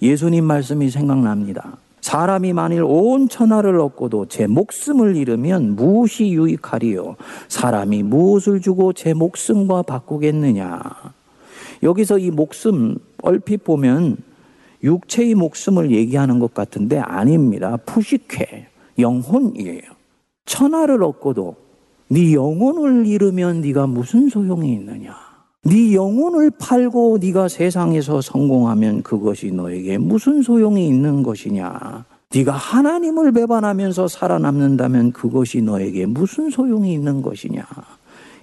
예수님 0.00 0.44
말씀이 0.44 0.88
생각납니다. 0.88 1.76
사람이 2.00 2.52
만일 2.52 2.84
온 2.84 3.28
천하를 3.28 3.80
얻고도 3.80 4.26
제 4.26 4.46
목숨을 4.46 5.16
잃으면 5.16 5.74
무엇이 5.74 6.28
유익하리요? 6.28 7.16
사람이 7.48 8.04
무엇을 8.04 8.60
주고 8.60 8.92
제 8.92 9.12
목숨과 9.12 9.82
바꾸겠느냐? 9.82 10.80
여기서 11.82 12.20
이 12.20 12.30
목숨 12.30 12.98
얼핏 13.22 13.64
보면 13.64 14.18
육체의 14.84 15.34
목숨을 15.34 15.90
얘기하는 15.90 16.38
것 16.38 16.54
같은데 16.54 17.00
아닙니다. 17.00 17.76
푸시쾌 17.84 18.68
영혼이에요. 19.00 19.82
천하를 20.44 21.02
얻고도 21.02 21.65
네 22.08 22.34
영혼을 22.34 23.06
잃으면 23.06 23.60
네가 23.62 23.88
무슨 23.88 24.28
소용이 24.28 24.72
있느냐? 24.74 25.14
네 25.64 25.92
영혼을 25.94 26.50
팔고 26.50 27.18
네가 27.20 27.48
세상에서 27.48 28.20
성공하면 28.20 29.02
그것이 29.02 29.50
너에게 29.50 29.98
무슨 29.98 30.42
소용이 30.42 30.86
있는 30.86 31.24
것이냐? 31.24 32.04
네가 32.32 32.52
하나님을 32.52 33.32
배반하면서 33.32 34.06
살아남는다면 34.06 35.12
그것이 35.12 35.62
너에게 35.62 36.06
무슨 36.06 36.50
소용이 36.50 36.92
있는 36.92 37.22
것이냐? 37.22 37.66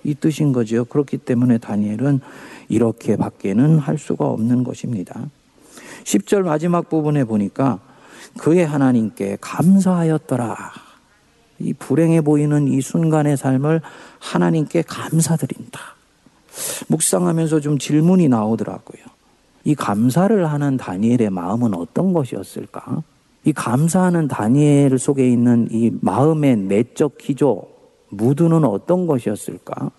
이 0.03 0.13
뜻인 0.15 0.51
거죠. 0.51 0.83
그렇기 0.83 1.19
때문에 1.19 1.57
다니엘은 1.57 2.19
이렇게 2.67 3.15
밖에는 3.15 3.79
할 3.79 3.97
수가 3.97 4.25
없는 4.25 4.65
것입니다. 4.65 5.29
10절 6.03 6.41
마지막 6.41 6.89
부분에 6.89 7.23
보니까 7.23 7.79
그의 8.37 8.65
하나님께 8.65 9.37
감사하였더라. 9.39 10.82
이 11.59 11.73
불행해 11.73 12.21
보이는 12.21 12.67
이 12.67 12.81
순간의 12.81 13.37
삶을 13.37 13.81
하나님께 14.19 14.83
감사드린다. 14.83 15.79
묵상하면서 16.87 17.59
좀 17.61 17.77
질문이 17.77 18.27
나오더라고요. 18.29 19.03
이 19.63 19.75
감사를 19.75 20.51
하는 20.51 20.77
다니엘의 20.77 21.29
마음은 21.29 21.73
어떤 21.73 22.13
것이었을까? 22.13 23.03
이 23.45 23.53
감사하는 23.53 24.27
다니엘 24.27 24.97
속에 24.97 25.27
있는 25.29 25.67
이 25.71 25.91
마음의 26.01 26.57
내적 26.57 27.17
기조, 27.17 27.67
무드는 28.09 28.63
어떤 28.63 29.07
것이었을까? 29.07 29.91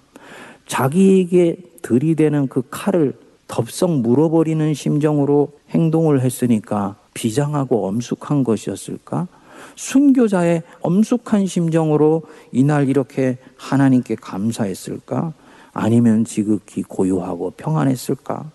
자기에게 0.67 1.57
들이대는 1.83 2.49
그 2.49 2.63
칼을 2.71 3.15
덥석 3.49 4.01
물어버리는 4.01 4.73
심정으로 4.73 5.53
행동을 5.71 6.23
했으니까 6.23 6.97
비장하고 7.13 7.87
엄숙한 7.87 8.45
것이었을까? 8.45 9.29
순교자의 9.77 10.63
엄숙한 10.81 11.47
심정으로 11.47 12.23
이날 12.53 12.89
이렇게 12.89 13.39
하나님께 13.57 14.17
감사했을까? 14.17 15.33
아니면 15.73 16.25
지극히 16.25 16.83
고요하고 16.83 17.53
평안했을까? 17.57 18.51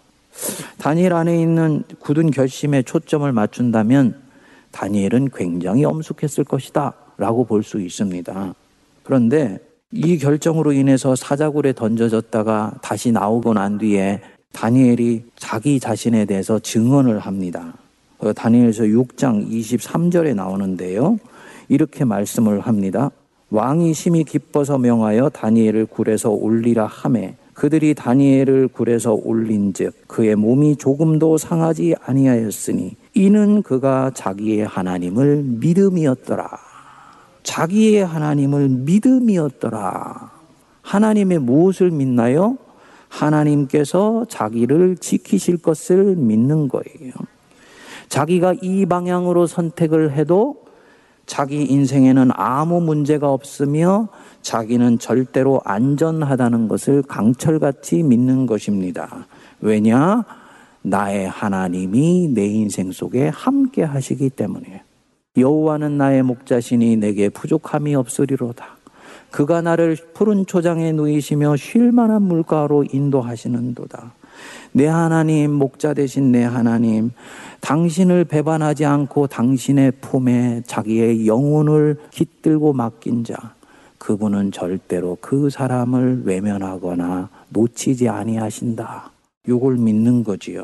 다니엘 0.77 1.13
안에 1.13 1.41
있는 1.41 1.83
굳은 1.99 2.31
결심에 2.31 2.81
초점을 2.83 3.29
맞춘다면 3.31 4.15
다니엘은 4.71 5.29
굉장히 5.33 5.83
엄숙했을 5.83 6.43
것이다 6.43 6.93
라고 7.17 7.43
볼 7.45 7.63
수 7.63 7.81
있습니다. 7.81 8.53
그런데 9.03 9.59
이 9.91 10.17
결정으로 10.17 10.71
인해서 10.71 11.15
사자굴에 11.15 11.73
던져졌다가 11.73 12.75
다시 12.81 13.11
나오고 13.11 13.55
난 13.55 13.77
뒤에 13.77 14.21
다니엘이 14.53 15.25
자기 15.35 15.79
자신에 15.79 16.25
대해서 16.25 16.59
증언을 16.59 17.19
합니다. 17.19 17.73
어, 18.19 18.33
다니엘서 18.33 18.83
6장 18.83 19.49
23절에 19.49 20.35
나오는데요. 20.35 21.17
이렇게 21.69 22.03
말씀을 22.03 22.59
합니다. 22.59 23.11
왕이 23.49 23.93
심히 23.93 24.23
기뻐서 24.23 24.77
명하여 24.77 25.29
다니엘을 25.29 25.85
굴에서 25.85 26.29
올리라 26.29 26.85
하매 26.85 27.35
그들이 27.53 27.93
다니엘을 27.93 28.69
굴에서 28.69 29.13
올린즉 29.13 30.07
그의 30.07 30.35
몸이 30.35 30.77
조금도 30.77 31.37
상하지 31.37 31.95
아니하였으니 32.05 32.95
이는 33.15 33.63
그가 33.63 34.11
자기의 34.13 34.65
하나님을 34.65 35.43
믿음이었더라. 35.43 36.49
자기의 37.43 38.05
하나님을 38.05 38.69
믿음이었더라. 38.69 40.31
하나님의 40.81 41.39
무엇을 41.39 41.91
믿나요? 41.91 42.57
하나님께서 43.09 44.25
자기를 44.29 44.97
지키실 44.97 45.57
것을 45.57 46.15
믿는 46.15 46.67
거예요. 46.67 47.11
자기가 48.09 48.55
이 48.61 48.85
방향으로 48.85 49.47
선택을 49.47 50.13
해도 50.13 50.65
자기 51.25 51.63
인생에는 51.63 52.31
아무 52.33 52.81
문제가 52.81 53.31
없으며 53.31 54.09
자기는 54.41 54.97
절대로 54.97 55.61
안전하다는 55.63 56.67
것을 56.67 57.03
강철같이 57.03 58.01
믿는 58.01 58.47
것입니다. 58.47 59.27
왜냐? 59.61 60.25
나의 60.81 61.29
하나님이 61.29 62.29
내 62.33 62.45
인생 62.47 62.91
속에 62.91 63.27
함께 63.27 63.83
하시기 63.83 64.31
때문에 64.31 64.83
여호와는 65.37 65.97
나의 65.97 66.23
목자시니 66.23 66.97
내게 66.97 67.29
부족함이 67.29 67.93
없으리로다. 67.95 68.77
그가 69.29 69.61
나를 69.61 69.95
푸른 70.13 70.45
초장에 70.47 70.91
누이시며 70.91 71.57
쉴 71.57 71.91
만한 71.91 72.23
물가로 72.23 72.85
인도하시는도다. 72.91 74.13
내 74.71 74.85
하나님, 74.85 75.51
목자 75.51 75.93
되신 75.93 76.31
내 76.31 76.43
하나님, 76.43 77.11
당신을 77.61 78.25
배반하지 78.25 78.85
않고 78.85 79.27
당신의 79.27 79.93
품에 80.01 80.63
자기의 80.65 81.27
영혼을 81.27 81.97
깃들고 82.11 82.73
맡긴 82.73 83.23
자, 83.23 83.53
그분은 83.97 84.51
절대로 84.51 85.17
그 85.19 85.49
사람을 85.49 86.23
외면하거나 86.25 87.29
놓치지 87.49 88.07
아니하신다. 88.07 89.11
요걸 89.47 89.77
믿는 89.77 90.23
거지요. 90.23 90.63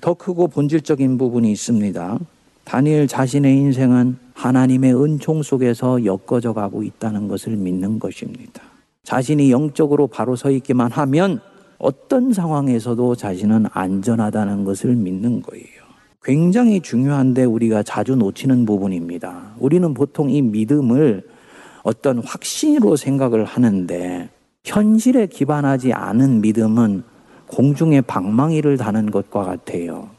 더 0.00 0.14
크고 0.14 0.48
본질적인 0.48 1.18
부분이 1.18 1.50
있습니다. 1.52 2.18
다니엘 2.64 3.06
자신의 3.06 3.56
인생은 3.56 4.18
하나님의 4.34 4.94
은총 4.94 5.42
속에서 5.42 6.04
엮어져 6.04 6.52
가고 6.52 6.82
있다는 6.82 7.28
것을 7.28 7.56
믿는 7.56 7.98
것입니다. 7.98 8.62
자신이 9.04 9.52
영적으로 9.52 10.08
바로 10.08 10.34
서 10.34 10.50
있기만 10.50 10.90
하면 10.90 11.40
어떤 11.78 12.32
상황에서도 12.32 13.14
자신은 13.14 13.66
안전하다는 13.70 14.64
것을 14.64 14.94
믿는 14.94 15.42
거예요. 15.42 15.86
굉장히 16.22 16.80
중요한데 16.80 17.44
우리가 17.44 17.82
자주 17.82 18.16
놓치는 18.16 18.66
부분입니다. 18.66 19.52
우리는 19.58 19.94
보통 19.94 20.30
이 20.30 20.42
믿음을 20.42 21.22
어떤 21.82 22.18
확신으로 22.18 22.96
생각을 22.96 23.44
하는데 23.44 24.28
현실에 24.64 25.26
기반하지 25.26 25.92
않은 25.92 26.40
믿음은 26.40 27.04
공중에 27.46 28.00
방망이를 28.00 28.76
다는 28.76 29.10
것과 29.12 29.44
같아요. 29.44 30.10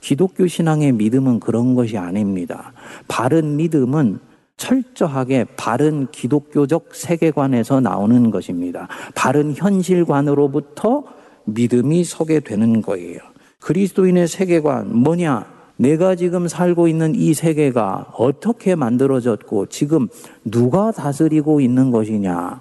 기독교 0.00 0.46
신앙의 0.46 0.92
믿음은 0.92 1.40
그런 1.40 1.74
것이 1.74 1.98
아닙니다. 1.98 2.72
바른 3.08 3.56
믿음은 3.56 4.20
철저하게 4.58 5.46
바른 5.56 6.08
기독교적 6.10 6.94
세계관에서 6.94 7.80
나오는 7.80 8.30
것입니다. 8.30 8.88
바른 9.14 9.54
현실관으로부터 9.54 11.04
믿음이 11.44 12.04
서게 12.04 12.40
되는 12.40 12.82
거예요. 12.82 13.20
그리스도인의 13.60 14.28
세계관 14.28 14.94
뭐냐? 14.94 15.46
내가 15.76 16.16
지금 16.16 16.48
살고 16.48 16.88
있는 16.88 17.14
이 17.14 17.32
세계가 17.34 18.12
어떻게 18.16 18.74
만들어졌고 18.74 19.66
지금 19.66 20.08
누가 20.44 20.90
다스리고 20.90 21.60
있는 21.60 21.90
것이냐? 21.90 22.60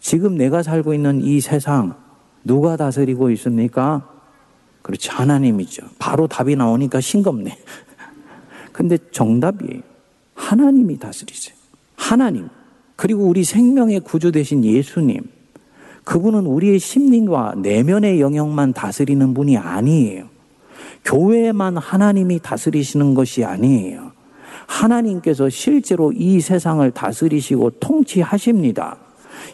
지금 0.00 0.36
내가 0.36 0.62
살고 0.62 0.92
있는 0.92 1.22
이 1.22 1.40
세상 1.40 1.94
누가 2.44 2.76
다스리고 2.76 3.30
있습니까? 3.30 4.08
그렇지 4.82 5.10
하나님이죠. 5.10 5.86
바로 5.98 6.26
답이 6.26 6.56
나오니까 6.56 7.00
싱겁네. 7.00 7.56
근데 8.72 8.98
정답이 9.10 9.82
하나님이 10.36 10.98
다스리세요. 10.98 11.56
하나님. 11.96 12.48
그리고 12.94 13.24
우리 13.24 13.42
생명의 13.42 14.00
구주 14.00 14.30
되신 14.30 14.64
예수님. 14.64 15.22
그분은 16.04 16.46
우리의 16.46 16.78
심리와 16.78 17.54
내면의 17.56 18.20
영역만 18.20 18.72
다스리는 18.72 19.34
분이 19.34 19.56
아니에요. 19.56 20.28
교회만 21.04 21.78
하나님이 21.78 22.38
다스리시는 22.40 23.14
것이 23.14 23.44
아니에요. 23.44 24.12
하나님께서 24.66 25.48
실제로 25.48 26.12
이 26.12 26.40
세상을 26.40 26.88
다스리시고 26.90 27.70
통치하십니다. 27.80 28.98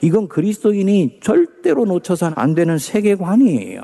이건 0.03 0.29
그리스도인이 0.29 1.21
절대로 1.23 1.85
놓쳐서는 1.85 2.35
안 2.37 2.55
되는 2.55 2.79
세계관이에요. 2.79 3.83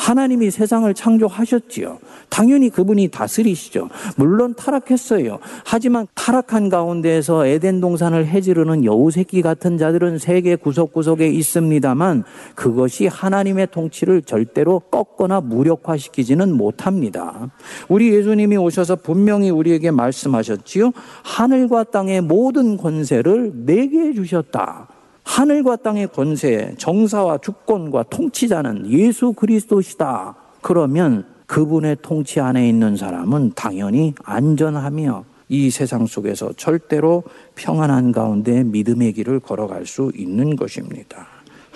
하나님이 0.00 0.50
세상을 0.50 0.92
창조하셨지요. 0.94 1.98
당연히 2.30 2.70
그분이 2.70 3.08
다스리시죠. 3.08 3.90
물론 4.16 4.54
타락했어요. 4.54 5.38
하지만 5.66 6.06
타락한 6.14 6.70
가운데에서 6.70 7.44
에덴 7.46 7.82
동산을 7.82 8.26
해지르는 8.26 8.86
여우 8.86 9.10
새끼 9.10 9.42
같은 9.42 9.76
자들은 9.76 10.16
세계 10.16 10.56
구석구석에 10.56 11.28
있습니다만 11.28 12.24
그것이 12.54 13.08
하나님의 13.08 13.68
통치를 13.72 14.22
절대로 14.22 14.80
꺾거나 14.90 15.42
무력화시키지는 15.42 16.56
못합니다. 16.56 17.50
우리 17.88 18.14
예수님이 18.14 18.56
오셔서 18.56 18.96
분명히 18.96 19.50
우리에게 19.50 19.90
말씀하셨지요. 19.90 20.92
하늘과 21.24 21.84
땅의 21.84 22.22
모든 22.22 22.78
권세를 22.78 23.52
내게 23.66 24.14
주셨다. 24.14 24.99
하늘과 25.30 25.76
땅의 25.76 26.08
권세, 26.08 26.74
정사와 26.76 27.38
주권과 27.38 28.02
통치자는 28.10 28.90
예수 28.90 29.32
그리스도시다. 29.32 30.34
그러면 30.60 31.24
그분의 31.46 31.98
통치 32.02 32.40
안에 32.40 32.68
있는 32.68 32.96
사람은 32.96 33.52
당연히 33.54 34.12
안전하며 34.24 35.24
이 35.48 35.70
세상 35.70 36.06
속에서 36.06 36.52
절대로 36.54 37.22
평안한 37.54 38.10
가운데 38.10 38.64
믿음의 38.64 39.12
길을 39.12 39.38
걸어갈 39.38 39.86
수 39.86 40.10
있는 40.16 40.56
것입니다. 40.56 41.28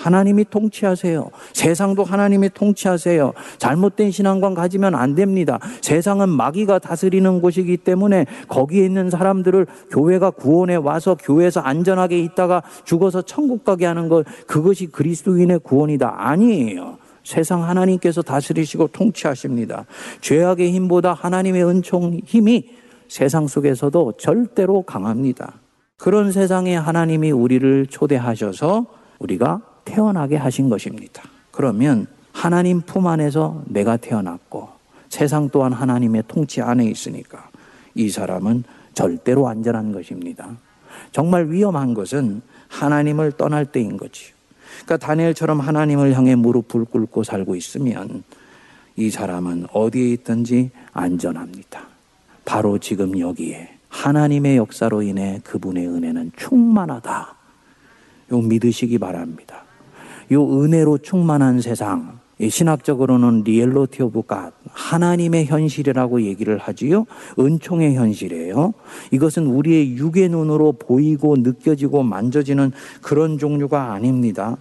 하나님이 0.05 0.45
통치하세요. 0.51 1.31
세상도 1.55 2.05
하나님이 2.05 2.51
통치하세요. 2.53 3.33
잘못된 3.57 4.11
신앙관 4.11 4.53
가지면 4.53 4.95
안 4.95 5.15
됩니다. 5.15 5.59
세상은 5.81 6.29
마귀가 6.29 6.79
다스리는 6.79 7.41
곳이기 7.41 7.79
때문에 7.79 8.27
거기에 8.49 8.85
있는 8.85 9.09
사람들을 9.09 9.67
교회가 9.91 10.33
구원에 10.33 10.75
와서 10.75 11.17
교회에서 11.17 11.61
안전하게 11.61 12.19
있다가 12.21 12.63
죽어서 12.85 13.23
천국 13.23 13.65
가게 13.65 13.87
하는 13.87 14.11
것 14.11 14.27
그것이 14.47 14.89
그리스도인의 14.89 15.61
구원이다. 15.61 16.15
아니에요. 16.19 16.99
세상 17.23 17.65
하나님께서 17.65 18.21
다스리시고 18.21 18.89
통치하십니다. 18.89 19.87
죄악의 20.21 20.71
힘보다 20.73 21.15
하나님의 21.15 21.65
은총 21.65 22.21
힘이 22.27 22.69
세상 23.09 23.47
속에서도 23.47 24.13
절대로 24.19 24.83
강합니다. 24.83 25.55
그런 25.97 26.31
세상에 26.31 26.77
하나님이 26.77 27.31
우리를 27.31 27.87
초대하셔서 27.87 28.85
우리가 29.19 29.63
태어나게 29.85 30.37
하신 30.37 30.69
것입니다. 30.69 31.23
그러면 31.51 32.07
하나님 32.33 32.81
품 32.81 33.07
안에서 33.07 33.63
내가 33.67 33.97
태어났고 33.97 34.69
세상 35.09 35.49
또한 35.51 35.73
하나님의 35.73 36.25
통치 36.27 36.61
안에 36.61 36.85
있으니까 36.87 37.49
이 37.95 38.11
사람은 38.11 38.65
절대로 38.95 39.49
안전한 39.49 39.93
것입니다. 39.93 40.57
정말 41.13 41.51
위험한 41.51 41.95
것은 41.95 42.43
하나님을 42.69 43.33
떠날 43.33 43.67
때인 43.67 43.97
거지. 43.97 44.33
그러니까 44.85 44.97
다니엘처럼 45.07 45.61
하나님을 45.61 46.15
향해 46.15 46.35
무릎을 46.35 46.87
꿇고 46.87 47.23
살고 47.23 47.55
있으면 47.57 48.25
이 48.97 49.11
사람은 49.11 49.67
어디에 49.73 50.11
있든지 50.13 50.71
안전합니다. 50.93 51.83
바로 52.45 52.79
지금 52.79 53.19
여기에 53.19 53.71
하나님의 53.89 54.57
역사로 54.57 55.03
인해 55.03 55.41
그분의 55.45 55.87
은혜는 55.87 56.33
충만하다. 56.37 57.35
요 58.33 58.39
믿으시기 58.39 58.99
바랍니다. 58.99 59.64
요 60.33 60.63
은혜로 60.63 60.99
충만한 60.99 61.61
세상, 61.61 62.19
신학적으로는 62.41 63.43
reality 63.45 64.03
of 64.03 64.23
God, 64.27 64.53
하나님의 64.71 65.47
현실이라고 65.47 66.23
얘기를 66.23 66.59
하지요. 66.59 67.07
은총의 67.39 67.95
현실이에요. 67.95 68.75
이것은 69.13 69.47
우리의 69.47 69.97
육의 69.97 70.31
눈으로 70.31 70.73
보이고 70.73 71.37
느껴지고 71.37 72.03
만져지는 72.03 72.73
그런 73.03 73.39
종류가 73.39 73.93
아닙니다. 73.93 74.57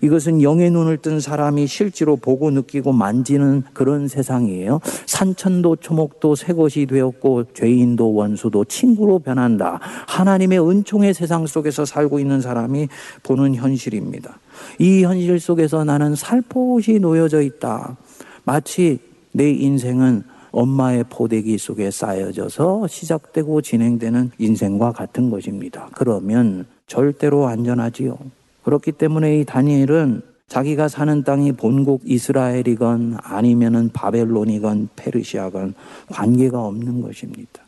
이것은 0.00 0.42
영의 0.42 0.70
눈을 0.70 0.98
뜬 0.98 1.20
사람이 1.20 1.66
실제로 1.66 2.16
보고 2.16 2.50
느끼고 2.50 2.92
만지는 2.92 3.62
그런 3.72 4.08
세상이에요. 4.08 4.80
산천도 5.06 5.76
초목도 5.76 6.34
새 6.34 6.52
것이 6.52 6.86
되었고 6.86 7.52
죄인도 7.54 8.14
원수도 8.14 8.64
친구로 8.64 9.18
변한다. 9.20 9.80
하나님의 10.06 10.60
은총의 10.68 11.14
세상 11.14 11.46
속에서 11.46 11.84
살고 11.84 12.18
있는 12.18 12.40
사람이 12.40 12.88
보는 13.22 13.54
현실입니다. 13.54 14.38
이 14.78 15.02
현실 15.02 15.40
속에서 15.40 15.84
나는 15.84 16.14
살포시 16.14 16.98
놓여져 17.00 17.42
있다. 17.42 17.96
마치 18.44 18.98
내 19.32 19.50
인생은 19.50 20.22
엄마의 20.52 21.04
포대기 21.10 21.58
속에 21.58 21.90
쌓여져서 21.90 22.86
시작되고 22.86 23.60
진행되는 23.60 24.30
인생과 24.38 24.92
같은 24.92 25.28
것입니다. 25.28 25.88
그러면 25.94 26.66
절대로 26.86 27.48
안전하지요. 27.48 28.16
그렇기 28.64 28.92
때문에 28.92 29.40
이 29.40 29.44
다니엘은 29.44 30.22
자기가 30.48 30.88
사는 30.88 31.22
땅이 31.24 31.52
본국 31.52 32.02
이스라엘이건 32.04 33.18
아니면은 33.22 33.90
바벨론이건 33.92 34.90
페르시아건 34.96 35.74
관계가 36.10 36.60
없는 36.62 37.00
것입니다. 37.00 37.62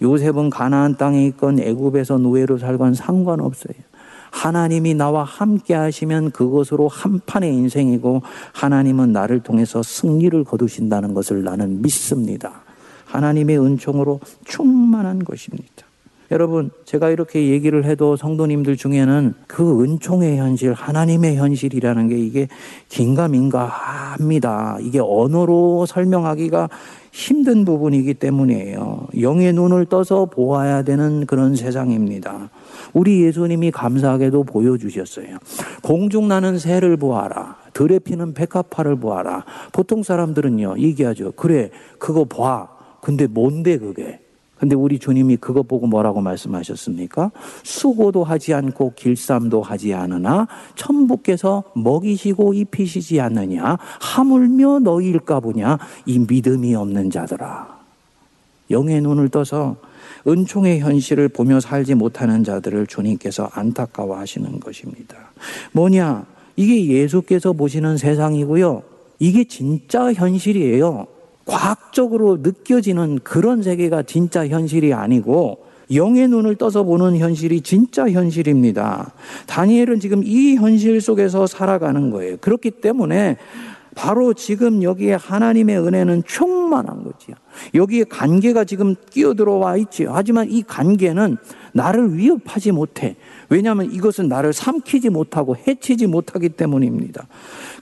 요셉은 0.00 0.50
가나안 0.50 0.96
땅에 0.96 1.26
있건 1.26 1.60
애굽에서 1.60 2.18
노예로 2.18 2.58
살건 2.58 2.94
상관없어요. 2.94 3.74
하나님이 4.30 4.94
나와 4.94 5.22
함께 5.22 5.74
하시면 5.74 6.32
그것으로 6.32 6.88
한 6.88 7.20
판의 7.24 7.54
인생이고 7.54 8.22
하나님은 8.52 9.12
나를 9.12 9.40
통해서 9.40 9.82
승리를 9.82 10.42
거두신다는 10.42 11.14
것을 11.14 11.44
나는 11.44 11.82
믿습니다. 11.82 12.62
하나님의 13.06 13.60
은총으로 13.60 14.18
충만한 14.44 15.24
것입니다. 15.24 15.86
여러분, 16.30 16.70
제가 16.84 17.10
이렇게 17.10 17.48
얘기를 17.48 17.84
해도 17.84 18.16
성도님들 18.16 18.76
중에는 18.76 19.34
그 19.46 19.82
은총의 19.82 20.38
현실, 20.38 20.72
하나님의 20.72 21.36
현실이라는 21.36 22.08
게 22.08 22.18
이게 22.18 22.48
긴가민가 22.88 23.64
합니다. 23.64 24.78
이게 24.80 25.00
언어로 25.00 25.84
설명하기가 25.86 26.70
힘든 27.12 27.64
부분이기 27.64 28.14
때문이에요. 28.14 29.08
영의 29.20 29.52
눈을 29.52 29.86
떠서 29.86 30.24
보아야 30.24 30.82
되는 30.82 31.26
그런 31.26 31.54
세상입니다. 31.54 32.50
우리 32.92 33.22
예수님이 33.22 33.70
감사하게도 33.70 34.44
보여주셨어요. 34.44 35.38
공중 35.82 36.26
나는 36.26 36.58
새를 36.58 36.96
보아라. 36.96 37.56
들에 37.74 37.98
피는 37.98 38.34
백합화를 38.34 38.96
보아라. 38.96 39.44
보통 39.72 40.02
사람들은요, 40.02 40.76
얘기하죠. 40.78 41.32
그래, 41.32 41.70
그거 41.98 42.24
봐. 42.24 42.68
근데 43.00 43.26
뭔데 43.26 43.78
그게? 43.78 44.23
근데 44.64 44.76
우리 44.76 44.98
주님이 44.98 45.36
그거 45.36 45.62
보고 45.62 45.86
뭐라고 45.86 46.22
말씀하셨습니까? 46.22 47.32
수고도 47.64 48.24
하지 48.24 48.54
않고 48.54 48.94
길쌈도 48.96 49.60
하지 49.60 49.92
않으나 49.92 50.48
천부께서 50.74 51.64
먹이시고 51.74 52.54
입히시지 52.54 53.20
않느냐 53.20 53.76
하물며 54.00 54.78
너희일까 54.78 55.40
보냐 55.40 55.76
이 56.06 56.18
믿음이 56.18 56.74
없는 56.74 57.10
자들아 57.10 57.78
영의 58.70 59.02
눈을 59.02 59.28
떠서 59.28 59.76
은총의 60.26 60.80
현실을 60.80 61.28
보며 61.28 61.60
살지 61.60 61.94
못하는 61.94 62.42
자들을 62.42 62.86
주님께서 62.86 63.50
안타까워하시는 63.52 64.60
것입니다. 64.60 65.16
뭐냐? 65.72 66.24
이게 66.56 66.86
예수께서 66.86 67.52
보시는 67.52 67.98
세상이고요. 67.98 68.82
이게 69.18 69.44
진짜 69.44 70.10
현실이에요. 70.14 71.06
과학적으로 71.44 72.38
느껴지는 72.42 73.18
그런 73.22 73.62
세계가 73.62 74.02
진짜 74.04 74.46
현실이 74.46 74.94
아니고 74.94 75.64
영의 75.92 76.28
눈을 76.28 76.56
떠서 76.56 76.82
보는 76.82 77.18
현실이 77.18 77.60
진짜 77.60 78.08
현실입니다. 78.08 79.12
다니엘은 79.46 80.00
지금 80.00 80.22
이 80.24 80.56
현실 80.56 81.00
속에서 81.00 81.46
살아가는 81.46 82.10
거예요. 82.10 82.36
그렇기 82.38 82.70
때문에 82.72 83.36
바로 83.94 84.34
지금 84.34 84.82
여기에 84.82 85.14
하나님의 85.14 85.78
은혜는 85.78 86.24
충만한 86.26 87.04
거지요. 87.04 87.36
여기에 87.74 88.04
관계가 88.04 88.64
지금 88.64 88.94
끼어들어와 89.10 89.76
있지요. 89.78 90.10
하지만 90.12 90.50
이 90.50 90.62
관계는 90.62 91.36
나를 91.72 92.16
위협하지 92.16 92.72
못해. 92.72 93.16
왜냐하면 93.48 93.92
이것은 93.92 94.28
나를 94.28 94.52
삼키지 94.52 95.10
못하고 95.10 95.56
해치지 95.56 96.06
못하기 96.06 96.50
때문입니다. 96.50 97.26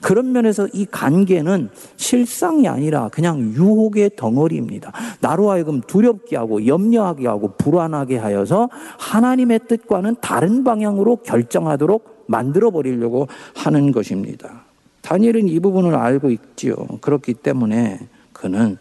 그런 0.01 0.31
면에서 0.31 0.67
이 0.73 0.85
관계는 0.85 1.69
실상이 1.95 2.67
아니라 2.67 3.09
그냥 3.09 3.39
유혹의 3.53 4.11
덩어리입니다. 4.15 4.91
나로 5.21 5.51
하여금 5.51 5.81
두렵게 5.81 6.35
하고 6.37 6.65
염려하게 6.65 7.27
하고 7.27 7.53
불안하게 7.57 8.17
하여서 8.17 8.69
하나님의 8.99 9.61
뜻과는 9.67 10.15
다른 10.21 10.63
방향으로 10.63 11.17
결정하도록 11.17 12.25
만들어 12.27 12.71
버리려고 12.71 13.27
하는 13.55 13.91
것입니다. 13.91 14.65
다니엘은 15.13 15.47
이 15.47 15.59
부분을 15.59 15.93
알고 15.93 16.31
있지요. 16.31 16.75
그렇기 17.01 17.35
때문에 17.35 17.99
그는 18.31 18.77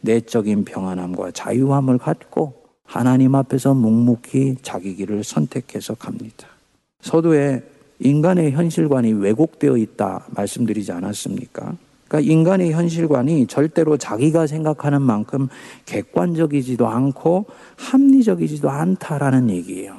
내적인 0.00 0.64
평안함과 0.64 1.32
자유함을 1.32 1.98
갖고 1.98 2.54
하나님 2.86 3.34
앞에서 3.34 3.74
묵묵히 3.74 4.56
자기 4.62 4.94
길을 4.94 5.24
선택해서 5.24 5.94
갑니다. 5.94 6.48
서두에 7.02 7.62
인간의 7.98 8.52
현실관이 8.52 9.12
왜곡되어 9.12 9.76
있다 9.76 10.24
말씀드리지 10.30 10.90
않았습니까? 10.90 11.76
그러니까 12.08 12.32
인간의 12.32 12.72
현실관이 12.72 13.46
절대로 13.46 13.98
자기가 13.98 14.46
생각하는 14.46 15.02
만큼 15.02 15.48
객관적이지도 15.84 16.88
않고 16.88 17.44
합리적이지도 17.76 18.70
않다라는 18.70 19.50
얘기예요. 19.50 19.96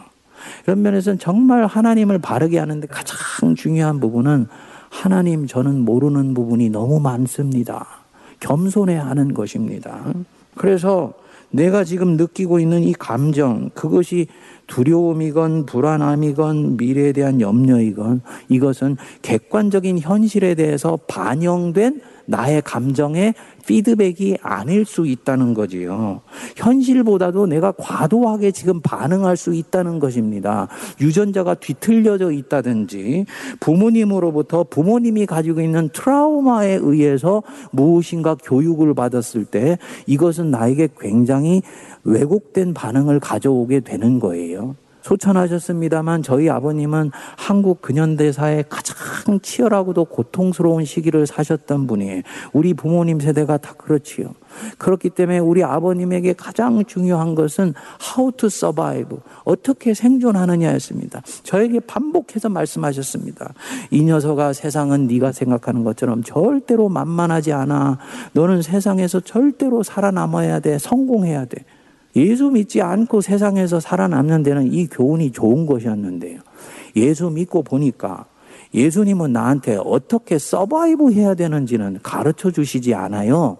그런 0.63 0.81
면에서는 0.81 1.19
정말 1.19 1.67
하나님을 1.67 2.17
바르게 2.17 2.57
하는데 2.57 2.87
가장 2.87 3.53
중요한 3.53 3.99
부분은 3.99 4.47
하나님 4.95 5.45
저는 5.45 5.81
모르는 5.81 6.33
부분이 6.33 6.69
너무 6.69 7.01
많습니다. 7.01 7.85
겸손해 8.39 8.95
하는 8.95 9.33
것입니다. 9.33 10.05
그래서 10.55 11.13
내가 11.51 11.83
지금 11.83 12.15
느끼고 12.15 12.59
있는 12.59 12.81
이 12.81 12.93
감정, 12.93 13.69
그것이 13.73 14.27
두려움이건 14.67 15.65
불안함이건 15.65 16.77
미래에 16.77 17.11
대한 17.11 17.41
염려이건 17.41 18.21
이것은 18.49 18.97
객관적인 19.21 19.99
현실에 19.99 20.55
대해서 20.55 20.97
반영된 21.07 22.01
나의 22.25 22.61
감정의 22.63 23.35
피드백이 23.65 24.37
아닐 24.41 24.85
수 24.85 25.05
있다는 25.05 25.53
거지요. 25.53 26.21
현실보다도 26.55 27.47
내가 27.47 27.71
과도하게 27.71 28.51
지금 28.51 28.81
반응할 28.81 29.37
수 29.37 29.53
있다는 29.53 29.99
것입니다. 29.99 30.67
유전자가 31.01 31.55
뒤틀려져 31.55 32.31
있다든지 32.31 33.25
부모님으로부터 33.59 34.63
부모님이 34.63 35.25
가지고 35.25 35.61
있는 35.61 35.89
트라우마에 35.89 36.79
의해서 36.81 37.43
무엇인가 37.71 38.35
교육을 38.35 38.93
받았을 38.93 39.45
때 39.45 39.77
이것은 40.05 40.51
나에게 40.51 40.89
굉장히 40.99 41.61
왜곡된 42.03 42.73
반응을 42.73 43.19
가져오게 43.19 43.81
되는 43.81 44.19
거예요. 44.19 44.75
소천하셨습니다만 45.05 46.23
저희 46.23 46.49
아버님은 46.49 47.11
한국 47.37 47.81
근현대사의 47.81 48.65
가장 48.69 49.39
치열하고도 49.39 50.05
고통스러운 50.05 50.83
시기를 50.85 51.27
사셨던 51.27 51.85
분이에요. 51.85 52.21
우리 52.53 52.73
부모님 52.73 53.19
세대가 53.19 53.57
다 53.57 53.73
그렇지요. 53.77 54.33
그렇기 54.77 55.11
때문에 55.11 55.39
우리 55.39 55.63
아버님에게 55.63 56.33
가장 56.33 56.83
중요한 56.85 57.35
것은 57.35 57.73
how 58.17 58.31
to 58.31 58.47
survive. 58.47 59.17
어떻게 59.43 59.93
생존하느냐였습니다. 59.93 61.21
저에게 61.43 61.79
반복해서 61.81 62.49
말씀하셨습니다. 62.49 63.53
이 63.91 64.03
녀석아 64.03 64.53
세상은 64.53 65.07
네가 65.07 65.33
생각하는 65.33 65.83
것처럼 65.83 66.23
절대로 66.23 66.89
만만하지 66.89 67.53
않아. 67.53 67.99
너는 68.33 68.61
세상에서 68.61 69.19
절대로 69.19 69.83
살아남아야 69.83 70.61
돼. 70.61 70.79
성공해야 70.79 71.45
돼. 71.45 71.63
예수 72.15 72.49
믿지 72.49 72.81
않고 72.81 73.21
세상에서 73.21 73.79
살아남는 73.79 74.43
데는 74.43 74.71
이 74.71 74.87
교훈이 74.87 75.31
좋은 75.31 75.65
것이었는데요. 75.65 76.39
예수 76.95 77.29
믿고 77.29 77.63
보니까 77.63 78.25
예수님은 78.73 79.33
나한테 79.33 79.77
어떻게 79.83 80.37
서바이브 80.37 81.11
해야 81.13 81.33
되는지는 81.33 81.99
가르쳐 82.03 82.51
주시지 82.51 82.93
않아요. 82.93 83.57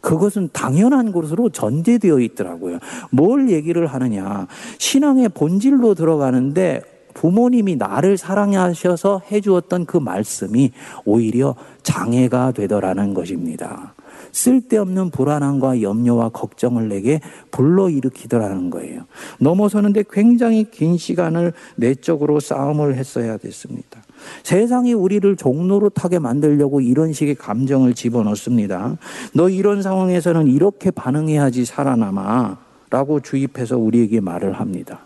그것은 0.00 0.50
당연한 0.52 1.12
것으로 1.12 1.48
전제되어 1.48 2.18
있더라고요. 2.20 2.78
뭘 3.10 3.48
얘기를 3.48 3.86
하느냐. 3.86 4.46
신앙의 4.78 5.30
본질로 5.30 5.94
들어가는데 5.94 6.82
부모님이 7.14 7.76
나를 7.76 8.16
사랑하셔서 8.16 9.22
해주었던 9.30 9.86
그 9.86 9.96
말씀이 9.96 10.72
오히려 11.04 11.54
장애가 11.82 12.52
되더라는 12.52 13.14
것입니다. 13.14 13.94
쓸데없는 14.30 15.10
불안함과 15.10 15.82
염려와 15.82 16.30
걱정을 16.30 16.88
내게 16.88 17.20
불러일으키더라는 17.50 18.70
거예요. 18.70 19.02
넘어서는데 19.40 20.04
굉장히 20.10 20.70
긴 20.70 20.96
시간을 20.96 21.52
내적으로 21.76 22.40
싸움을 22.40 22.96
했어야 22.96 23.36
됐습니다. 23.36 24.02
세상이 24.44 24.92
우리를 24.92 25.36
종로로 25.36 25.88
타게 25.88 26.18
만들려고 26.18 26.80
이런 26.80 27.12
식의 27.12 27.34
감정을 27.34 27.94
집어넣습니다. 27.94 28.96
너 29.34 29.48
이런 29.48 29.82
상황에서는 29.82 30.46
이렇게 30.46 30.90
반응해야지 30.90 31.64
살아남아. 31.64 32.58
라고 32.92 33.20
주입해서 33.20 33.78
우리에게 33.78 34.20
말을 34.20 34.52
합니다. 34.52 35.00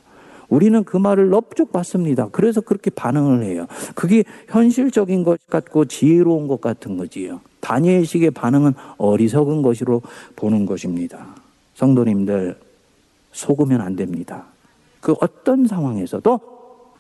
우리는 0.48 0.83
그 0.85 0.96
말을 0.96 1.31
넙죽 1.31 1.72
받습니다. 1.72 2.29
그래서 2.33 2.61
그렇게 2.61 2.90
반응을 2.90 3.44
해요. 3.44 3.66
그게 3.94 4.24
현실적인 4.48 5.22
것 5.22 5.38
같고 5.48 5.85
지혜로운 5.85 6.48
것 6.48 6.61
같은 6.61 6.96
거지요. 6.96 7.40
다니엘식의 7.66 8.31
반응은 8.31 8.74
어리석은 8.96 9.62
것으로 9.62 10.00
보는 10.37 10.66
것입니다. 10.66 11.35
성도님들, 11.74 12.57
속으면 13.33 13.81
안 13.81 13.96
됩니다. 13.96 14.44
그 15.00 15.16
어떤 15.20 15.66
상황에서도 15.66 16.40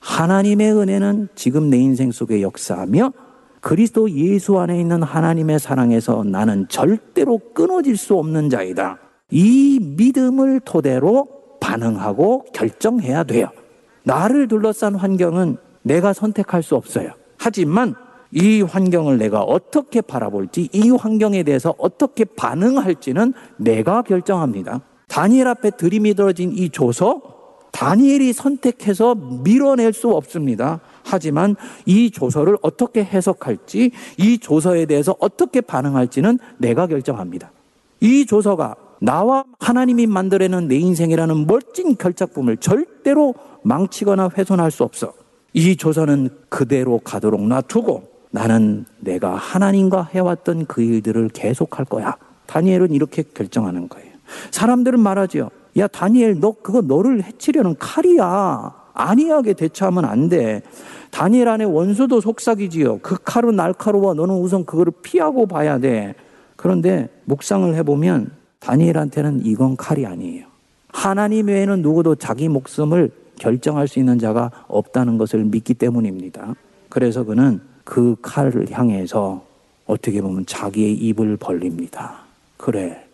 하나님의 0.00 0.72
은혜는 0.76 1.28
지금 1.36 1.70
내 1.70 1.78
인생 1.78 2.10
속에 2.10 2.42
역사하며 2.42 3.12
그리스도 3.60 4.10
예수 4.10 4.58
안에 4.58 4.80
있는 4.80 5.04
하나님의 5.04 5.60
사랑에서 5.60 6.24
나는 6.24 6.66
절대로 6.68 7.38
끊어질 7.54 7.96
수 7.96 8.16
없는 8.16 8.50
자이다. 8.50 8.98
이 9.30 9.78
믿음을 9.80 10.60
토대로 10.60 11.28
반응하고 11.60 12.46
결정해야 12.52 13.22
돼요. 13.22 13.48
나를 14.02 14.48
둘러싼 14.48 14.96
환경은 14.96 15.58
내가 15.82 16.12
선택할 16.12 16.64
수 16.64 16.74
없어요. 16.74 17.10
하지만 17.38 17.94
이 18.32 18.62
환경을 18.62 19.18
내가 19.18 19.42
어떻게 19.42 20.00
바라볼지, 20.00 20.68
이 20.72 20.90
환경에 20.90 21.42
대해서 21.42 21.74
어떻게 21.78 22.24
반응할지는 22.24 23.32
내가 23.56 24.02
결정합니다. 24.02 24.80
다니엘 25.08 25.46
앞에 25.48 25.70
들이밀어진 25.70 26.52
이 26.52 26.70
조서, 26.70 27.36
다니엘이 27.72 28.32
선택해서 28.32 29.14
밀어낼 29.14 29.92
수 29.92 30.10
없습니다. 30.10 30.80
하지만 31.04 31.56
이 31.84 32.10
조서를 32.10 32.56
어떻게 32.62 33.04
해석할지, 33.04 33.90
이 34.16 34.38
조서에 34.38 34.86
대해서 34.86 35.14
어떻게 35.20 35.60
반응할지는 35.60 36.38
내가 36.58 36.86
결정합니다. 36.86 37.52
이 38.00 38.24
조서가 38.24 38.76
나와 39.00 39.44
하나님이 39.60 40.06
만들어낸 40.06 40.68
내 40.68 40.76
인생이라는 40.76 41.46
멋진 41.46 41.96
결작품을 41.96 42.56
절대로 42.56 43.34
망치거나 43.62 44.30
훼손할 44.36 44.70
수 44.70 44.82
없어. 44.82 45.12
이 45.52 45.76
조서는 45.76 46.30
그대로 46.48 46.98
가도록 46.98 47.46
놔두고 47.46 48.15
나는 48.36 48.84
내가 49.00 49.34
하나님과 49.34 50.10
해왔던 50.12 50.66
그 50.66 50.82
일들을 50.82 51.30
계속할 51.30 51.86
거야. 51.86 52.18
다니엘은 52.44 52.92
이렇게 52.92 53.22
결정하는 53.22 53.88
거예요. 53.88 54.12
사람들은 54.50 55.00
말하죠. 55.00 55.50
야, 55.78 55.86
다니엘, 55.86 56.40
너 56.40 56.52
그거 56.52 56.82
너를 56.82 57.24
해치려는 57.24 57.76
칼이야. 57.78 58.74
안이하게 58.92 59.54
대처하면 59.54 60.04
안 60.04 60.28
돼. 60.28 60.60
다니엘 61.10 61.48
안에 61.48 61.64
원수도 61.64 62.20
속삭이지요. 62.20 62.98
그 62.98 63.16
칼은 63.24 63.56
날카로워. 63.56 64.12
너는 64.12 64.34
우선 64.34 64.66
그거를 64.66 64.92
피하고 65.02 65.46
봐야 65.46 65.78
돼. 65.78 66.14
그런데 66.56 67.08
묵상을 67.24 67.74
해보면 67.74 68.32
다니엘한테는 68.58 69.46
이건 69.46 69.76
칼이 69.76 70.04
아니에요. 70.04 70.44
하나님 70.88 71.46
외에는 71.46 71.80
누구도 71.80 72.16
자기 72.16 72.50
목숨을 72.50 73.10
결정할 73.38 73.88
수 73.88 73.98
있는 73.98 74.18
자가 74.18 74.50
없다는 74.68 75.16
것을 75.16 75.44
믿기 75.44 75.72
때문입니다. 75.72 76.54
그래서 76.90 77.24
그는 77.24 77.60
그 77.86 78.16
칼을 78.20 78.66
향해서 78.68 79.42
어떻게 79.86 80.20
보면 80.20 80.44
자기의 80.44 80.94
입을 80.94 81.36
벌립니다. 81.36 82.16
그래, 82.56 83.06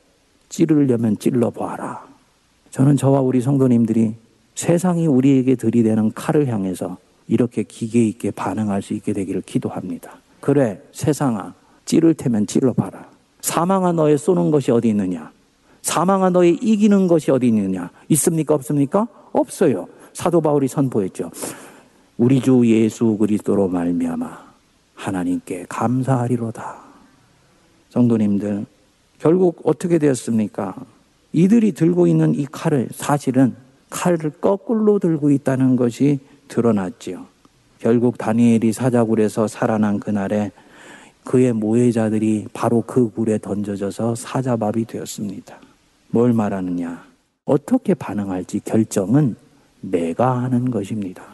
찌르려면 0.49 1.19
찔러봐라. 1.19 2.03
저는 2.71 2.97
저와 2.97 3.21
우리 3.21 3.43
성도님들이 3.43 4.15
세상이 4.55 5.07
우리에게 5.07 5.57
들이대는 5.57 6.13
칼을 6.15 6.49
향해서 6.49 6.97
이렇게 7.29 7.63
기계 7.63 8.03
있게 8.07 8.31
반응할 8.31 8.81
수 8.81 8.95
있게 8.95 9.13
되기를 9.13 9.43
기도합니다. 9.43 10.17
그래, 10.41 10.81
세상아, 10.93 11.53
찌를 11.85 12.15
테면 12.15 12.47
찔러봐라. 12.47 13.07
사망아 13.43 13.93
너의 13.93 14.17
쏘는 14.17 14.51
것이 14.51 14.71
어디 14.71 14.89
있느냐? 14.89 15.31
사망아 15.83 16.31
너의 16.31 16.55
이기는 16.63 17.09
것이 17.09 17.31
어디 17.31 17.49
있느냐? 17.49 17.91
있습니까? 18.09 18.55
없습니까? 18.55 19.07
없어요. 19.33 19.87
사도 20.15 20.41
바울이 20.41 20.67
선포했죠. 20.67 21.31
우리 22.17 22.41
주 22.41 22.63
예수 22.65 23.19
그리스도로 23.19 23.69
말미암아 23.69 24.52
하나님께 25.03 25.67
감사하리로다. 25.69 26.77
성도님들, 27.91 28.67
결국 29.19 29.61
어떻게 29.65 29.99
되었습니까? 29.99 30.75
이들이 31.33 31.73
들고 31.73 32.07
있는 32.07 32.35
이 32.35 32.47
칼을 32.47 32.89
사실은 32.93 33.55
칼을 33.91 34.31
거꾸로 34.41 34.99
들고 34.99 35.31
있다는 35.31 35.77
것이 35.77 36.21
드러났지요. 36.49 37.27
결국 37.79 38.17
다니엘이 38.17 38.73
사자굴에서 38.73 39.49
살아난 39.49 39.99
그날에 39.99 40.53
그의 41.25 41.53
모해자들이 41.53 42.47
바로 42.53 42.83
그 42.83 43.11
굴에 43.11 43.39
던져져서 43.39 44.15
사자밥이 44.15 44.85
되었습니다. 44.85 45.59
뭘 46.09 46.33
말하느냐? 46.33 47.05
어떻게 47.45 47.95
반응할지 47.95 48.61
결정은 48.65 49.35
내가 49.81 50.43
하는 50.43 50.71
것입니다. 50.71 51.32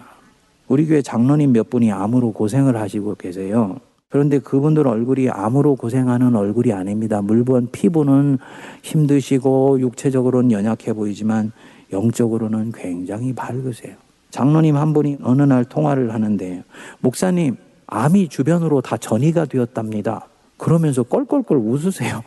우리 0.68 0.86
교회 0.86 1.00
장로님 1.00 1.52
몇 1.52 1.70
분이 1.70 1.90
암으로 1.90 2.32
고생을 2.32 2.76
하시고 2.76 3.14
계세요. 3.14 3.80
그런데 4.10 4.38
그분들 4.38 4.86
얼굴이 4.86 5.28
암으로 5.28 5.76
고생하는 5.76 6.34
얼굴이 6.34 6.72
아닙니다. 6.72 7.20
물론 7.22 7.68
피부는 7.72 8.38
힘드시고 8.82 9.80
육체적으로는 9.80 10.52
연약해 10.52 10.92
보이지만 10.92 11.52
영적으로는 11.92 12.72
굉장히 12.72 13.34
밝으세요. 13.34 13.96
장로님 14.30 14.76
한 14.76 14.92
분이 14.92 15.18
어느 15.22 15.42
날 15.42 15.64
통화를 15.64 16.12
하는데 16.12 16.64
목사님 17.00 17.56
암이 17.86 18.28
주변으로 18.28 18.82
다 18.82 18.96
전이가 18.98 19.46
되었답니다. 19.46 20.26
그러면서 20.58 21.02
껄껄껄 21.02 21.56
웃으세요. 21.56 22.22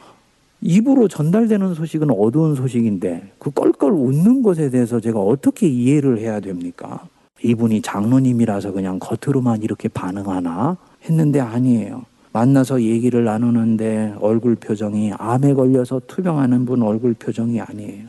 입으로 0.62 1.08
전달되는 1.08 1.74
소식은 1.74 2.12
어두운 2.12 2.56
소식인데 2.56 3.34
그 3.40 3.52
껄껄 3.52 3.92
웃는 3.94 4.42
것에 4.42 4.70
대해서 4.70 5.00
제가 5.00 5.20
어떻게 5.20 5.68
이해를 5.68 6.20
해야 6.20 6.40
됩니까? 6.40 7.08
이분이 7.44 7.82
장로님이라서 7.82 8.72
그냥 8.72 9.00
겉으로만 9.00 9.64
이렇게 9.64 9.88
반응하나 9.90 10.78
했는데 11.06 11.40
아니에요. 11.40 12.04
만나서 12.34 12.82
얘기를 12.84 13.26
나누는데 13.26 14.16
얼굴 14.22 14.56
표정이 14.56 15.12
암에 15.18 15.54
걸려서 15.54 16.02
투병하는 16.08 16.66
분 16.66 16.82
얼굴 16.82 17.14
표정이 17.14 17.60
아니에요. 17.60 18.08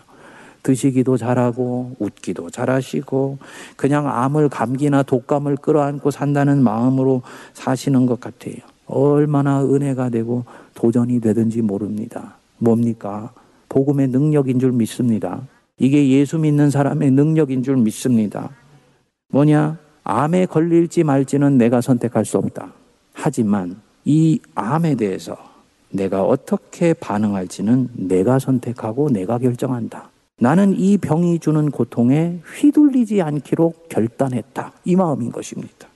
드시기도 0.62 1.16
잘하고 1.16 1.96
웃기도 1.98 2.50
잘하시고 2.50 3.38
그냥 3.76 4.08
암을 4.08 4.48
감기나 4.48 5.02
독감을 5.02 5.56
끌어안고 5.56 6.12
산다는 6.12 6.62
마음으로 6.62 7.22
사시는 7.54 8.06
것 8.06 8.20
같아요. 8.20 8.56
얼마나 8.86 9.64
은혜가 9.64 10.10
되고 10.10 10.44
도전이 10.74 11.20
되든지 11.20 11.62
모릅니다. 11.62 12.36
뭡니까? 12.58 13.32
복음의 13.68 14.08
능력인 14.08 14.60
줄 14.60 14.70
믿습니다. 14.70 15.40
이게 15.78 16.10
예수 16.10 16.38
믿는 16.38 16.70
사람의 16.70 17.10
능력인 17.10 17.64
줄 17.64 17.76
믿습니다. 17.78 18.50
뭐냐? 19.32 19.78
암에 20.04 20.46
걸릴지 20.46 21.04
말지는 21.04 21.56
내가 21.56 21.80
선택할 21.80 22.24
수 22.24 22.38
없다. 22.38 22.72
하지만 23.14 23.80
이 24.04 24.40
암에 24.54 24.94
대해서 24.96 25.36
내가 25.90 26.22
어떻게 26.22 26.92
반응할지는 26.92 27.88
내가 27.94 28.38
선택하고 28.38 29.10
내가 29.10 29.38
결정한다. 29.38 30.10
나는 30.38 30.74
이 30.78 30.98
병이 30.98 31.38
주는 31.38 31.70
고통에 31.70 32.40
휘둘리지 32.44 33.22
않기로 33.22 33.72
결단했다. 33.88 34.72
이 34.84 34.96
마음인 34.96 35.32
것입니다. 35.32 35.88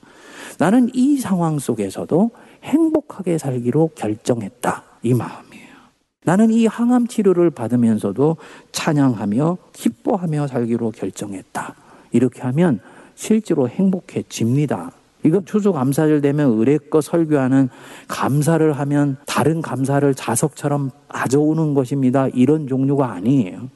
나는 0.58 0.88
이 0.94 1.18
상황 1.18 1.58
속에서도 1.58 2.30
행복하게 2.62 3.38
살기로 3.38 3.90
결정했다. 3.94 4.82
이 5.02 5.12
마음이에요. 5.12 5.66
나는 6.24 6.50
이 6.50 6.66
항암 6.66 7.06
치료를 7.06 7.50
받으면서도 7.50 8.36
찬양하며 8.72 9.58
기뻐하며 9.72 10.46
살기로 10.46 10.92
결정했다. 10.92 11.74
이렇게 12.12 12.42
하면 12.42 12.80
실제로 13.16 13.68
행복해집니다. 13.68 14.92
이건 15.24 15.44
추수감사절 15.44 16.20
되면 16.20 16.52
의뢰껏 16.52 17.02
설교하는 17.02 17.68
감사를 18.06 18.72
하면 18.72 19.16
다른 19.26 19.60
감사를 19.60 20.14
자석처럼 20.14 20.90
가져오는 21.08 21.74
것입니다. 21.74 22.28
이런 22.28 22.68
종류가 22.68 23.10
아니에요. 23.10 23.68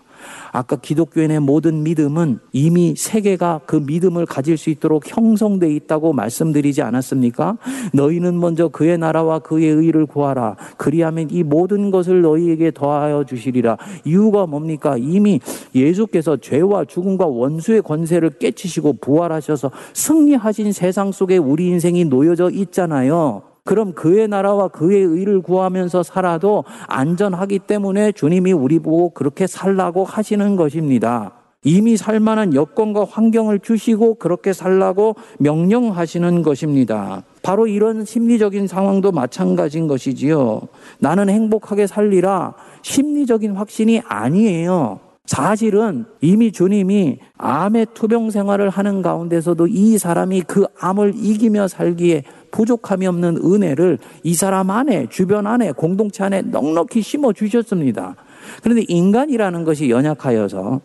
아까 0.53 0.77
기독교인의 0.77 1.41
모든 1.41 1.83
믿음은 1.83 2.41
이미 2.53 2.95
세계가 2.97 3.61
그 3.67 3.77
믿음을 3.77 4.27
가질 4.27 4.57
수 4.57 4.71
있도록 4.71 5.05
형성돼 5.07 5.73
있다고 5.75 6.13
말씀드리지 6.13 6.83
않았습니까? 6.83 7.59
너희는 7.93 8.39
먼저 8.39 8.69
그의 8.69 8.99
나라와 8.99 9.39
그의 9.39 9.69
의를 9.69 10.07
구하라. 10.07 10.57
그리하면 10.77 11.29
이 11.31 11.43
모든 11.43 11.91
것을 11.91 12.23
너희에게 12.23 12.71
더하여 12.73 13.25
주시리라. 13.25 13.77
이유가 14.05 14.47
뭡니까? 14.47 14.97
이미 14.99 15.41
예수께서 15.75 16.37
죄와 16.37 16.85
죽음과 16.85 17.27
원수의 17.27 17.83
권세를 17.83 18.31
깨치시고 18.39 18.95
부활하셔서 19.01 19.71
승리하신 19.93 20.73
세상 20.73 21.13
속에 21.13 21.37
우리 21.37 21.69
인생이 21.69 22.05
놓여져 22.05 22.51
있잖아요. 22.51 23.50
그럼 23.65 23.93
그의 23.93 24.29
나라와 24.29 24.69
그의 24.69 25.03
의를 25.03 25.41
구하면서 25.41 26.03
살아도 26.03 26.65
안전하기 26.89 27.61
때문에 27.61 28.13
주님이 28.13 28.53
우리 28.53 28.79
보고 28.79 29.11
그렇게 29.11 29.47
살라고 29.47 30.05
하시는 30.05 30.57
것입니다. 30.57 31.33
이미 31.63 31.99
살만한 31.99 32.55
여건과 32.55 33.05
환경을 33.05 33.59
주시고 33.59 34.15
그렇게 34.15 34.55
살라고 34.55 35.17
명령하시는 35.39 36.43
것입니다. 36.43 37.23
바로 37.43 37.67
이런 37.67 38.05
심리적인 38.07 38.67
상황도 38.67 39.13
마찬가지인 39.13 39.87
것이지요. 39.87 40.63
나는 40.99 41.29
행복하게 41.29 41.87
살리라 41.87 42.55
심리적인 42.81 43.53
확신이 43.57 44.01
아니에요. 44.07 45.01
사실은 45.27 46.07
이미 46.21 46.51
주님이 46.51 47.19
암의 47.37 47.89
투병 47.95 48.31
생활을 48.31 48.69
하는 48.71 49.01
가운데서도 49.01 49.69
이 49.69 49.97
사람이 49.97 50.43
그 50.43 50.67
암을 50.81 51.13
이기며 51.15 51.69
살기에 51.69 52.25
부족함이 52.51 53.07
없는 53.07 53.39
은혜를 53.45 53.99
이 54.23 54.35
사람 54.35 54.71
안에, 54.71 55.07
주변 55.09 55.47
안에, 55.47 55.73
공동체 55.73 56.25
안에 56.25 56.43
넉넉히 56.43 57.03
심어 57.03 57.33
주셨습니다. 57.33 58.17
그런데 58.63 58.85
인간이라는 58.89 59.65
것이 59.65 59.91
연약하여서 59.91 60.81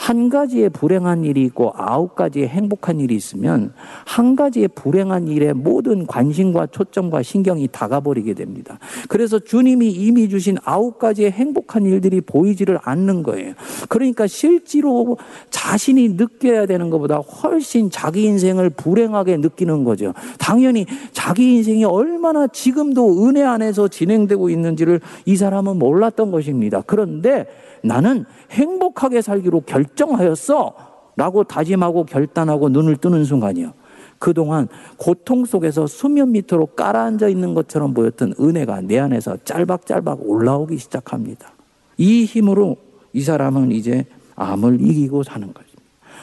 한 0.00 0.30
가지의 0.30 0.70
불행한 0.70 1.24
일이 1.24 1.42
있고 1.42 1.74
아홉 1.76 2.14
가지의 2.14 2.48
행복한 2.48 3.00
일이 3.00 3.14
있으면 3.14 3.74
한 4.06 4.34
가지의 4.34 4.68
불행한 4.68 5.28
일에 5.28 5.52
모든 5.52 6.06
관심과 6.06 6.68
초점과 6.68 7.22
신경이 7.22 7.68
다가버리게 7.70 8.32
됩니다. 8.32 8.78
그래서 9.10 9.38
주님이 9.38 9.90
이미 9.90 10.30
주신 10.30 10.56
아홉 10.64 10.98
가지의 10.98 11.32
행복한 11.32 11.84
일들이 11.84 12.22
보이지를 12.22 12.78
않는 12.82 13.22
거예요. 13.22 13.52
그러니까 13.90 14.26
실제로 14.26 15.18
자신이 15.50 16.14
느껴야 16.14 16.64
되는 16.64 16.88
것보다 16.88 17.18
훨씬 17.18 17.90
자기 17.90 18.22
인생을 18.22 18.70
불행하게 18.70 19.36
느끼는 19.36 19.84
거죠. 19.84 20.14
당연히 20.38 20.86
자기 21.12 21.56
인생이 21.56 21.84
얼마나 21.84 22.46
지금도 22.46 23.28
은혜 23.28 23.42
안에서 23.42 23.88
진행되고 23.88 24.48
있는지를 24.48 25.02
이 25.26 25.36
사람은 25.36 25.78
몰랐던 25.78 26.30
것입니다. 26.30 26.82
그런데 26.86 27.46
나는 27.82 28.24
행복하게 28.50 29.22
살기로 29.22 29.62
결정하였어. 29.62 30.74
라고 31.16 31.44
다짐하고 31.44 32.04
결단하고 32.04 32.70
눈을 32.70 32.96
뜨는 32.96 33.24
순간이요. 33.24 33.74
그동안 34.18 34.68
고통 34.96 35.44
속에서 35.44 35.86
수면 35.86 36.32
밑으로 36.32 36.66
깔아앉아 36.66 37.28
있는 37.28 37.52
것처럼 37.52 37.92
보였던 37.94 38.34
은혜가 38.40 38.82
내 38.82 38.98
안에서 38.98 39.36
짤박짤박 39.44 40.20
올라오기 40.22 40.78
시작합니다. 40.78 41.52
이 41.96 42.24
힘으로 42.24 42.76
이 43.12 43.22
사람은 43.22 43.72
이제 43.72 44.06
암을 44.36 44.80
이기고 44.80 45.22
사는 45.22 45.52
거죠. 45.52 45.68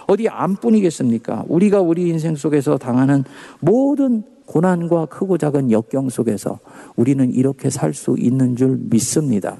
어디 0.08 0.30
암뿐이겠습니까? 0.30 1.46
우리가 1.48 1.82
우리 1.82 2.08
인생 2.08 2.36
속에서 2.36 2.78
당하는 2.78 3.24
모든 3.60 4.24
고난과 4.46 5.08
크고 5.08 5.38
작은 5.38 5.72
역경 5.72 6.10
속에서 6.10 6.60
우리는 6.96 7.32
이렇게 7.34 7.70
살 7.70 7.94
수 7.94 8.16
있는 8.18 8.56
줄 8.56 8.78
믿습니다. 8.90 9.58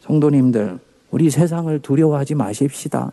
성도님들, 0.00 0.78
우리 1.10 1.30
세상을 1.30 1.78
두려워하지 1.80 2.34
마십시다. 2.34 3.12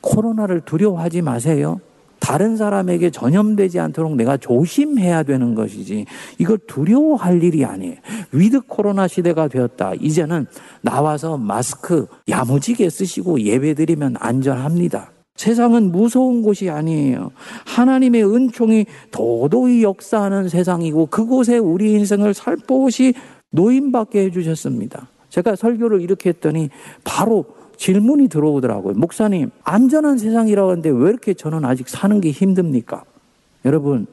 코로나를 0.00 0.60
두려워하지 0.62 1.22
마세요. 1.22 1.80
다른 2.20 2.56
사람에게 2.56 3.10
전염되지 3.10 3.78
않도록 3.80 4.16
내가 4.16 4.36
조심해야 4.36 5.22
되는 5.22 5.54
것이지 5.54 6.04
이걸 6.38 6.58
두려워할 6.66 7.42
일이 7.42 7.64
아니에요. 7.64 7.94
위드 8.32 8.62
코로나 8.62 9.06
시대가 9.08 9.48
되었다. 9.48 9.92
이제는 10.00 10.46
나와서 10.82 11.36
마스크 11.36 12.06
야무지게 12.28 12.90
쓰시고 12.90 13.40
예배드리면 13.40 14.16
안전합니다. 14.18 15.12
세상은 15.36 15.92
무서운 15.92 16.42
곳이 16.42 16.68
아니에요. 16.68 17.30
하나님의 17.64 18.24
은총이 18.24 18.86
도도히 19.12 19.84
역사하는 19.84 20.48
세상이고 20.48 21.06
그곳에 21.06 21.58
우리 21.58 21.92
인생을 21.92 22.34
살포시 22.34 23.14
노인받게 23.52 24.24
해주셨습니다. 24.24 25.08
제가 25.30 25.56
설교를 25.56 26.00
이렇게 26.00 26.30
했더니 26.30 26.70
바로 27.04 27.44
질문이 27.76 28.28
들어오더라고요. 28.28 28.94
목사님, 28.94 29.50
안전한 29.62 30.18
세상이라고 30.18 30.70
하는데 30.70 30.90
왜 30.90 31.10
이렇게 31.10 31.34
저는 31.34 31.64
아직 31.64 31.88
사는 31.88 32.20
게 32.20 32.30
힘듭니까? 32.30 33.04
여러분, 33.64 34.06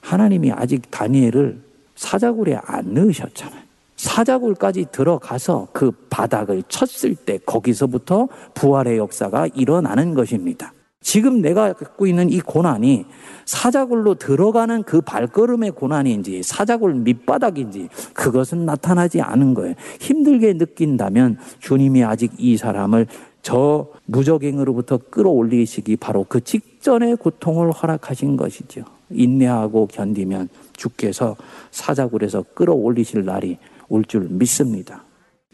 하나님이 0.00 0.52
아직 0.52 0.90
다니엘을 0.90 1.60
사자굴에 1.96 2.60
안 2.64 2.94
넣으셨잖아요. 2.94 3.68
사자굴까지 3.96 4.86
들어가서 4.92 5.68
그 5.72 5.90
바닥을 6.08 6.62
쳤을 6.68 7.16
때 7.16 7.38
거기서부터 7.44 8.28
부활의 8.54 8.96
역사가 8.98 9.48
일어나는 9.48 10.14
것입니다. 10.14 10.72
지금 11.00 11.40
내가 11.40 11.72
갖고 11.72 12.06
있는 12.06 12.28
이 12.30 12.40
고난이 12.40 13.06
사자굴로 13.44 14.16
들어가는 14.16 14.82
그 14.82 15.00
발걸음의 15.00 15.70
고난인지 15.70 16.42
사자굴 16.42 16.94
밑바닥인지 16.94 17.88
그것은 18.12 18.66
나타나지 18.66 19.20
않은 19.20 19.54
거예요. 19.54 19.74
힘들게 20.00 20.54
느낀다면 20.54 21.38
주님이 21.60 22.04
아직 22.04 22.32
이 22.38 22.56
사람을 22.56 23.06
저 23.40 23.86
무적행으로부터 24.06 24.98
끌어올리시기 24.98 25.96
바로 25.96 26.26
그 26.28 26.42
직전의 26.42 27.16
고통을 27.16 27.70
허락하신 27.70 28.36
것이죠. 28.36 28.82
인내하고 29.10 29.86
견디면 29.86 30.48
주께서 30.76 31.36
사자굴에서 31.70 32.44
끌어올리실 32.54 33.24
날이 33.24 33.56
올 33.88 34.04
줄 34.04 34.28
믿습니다. 34.28 35.04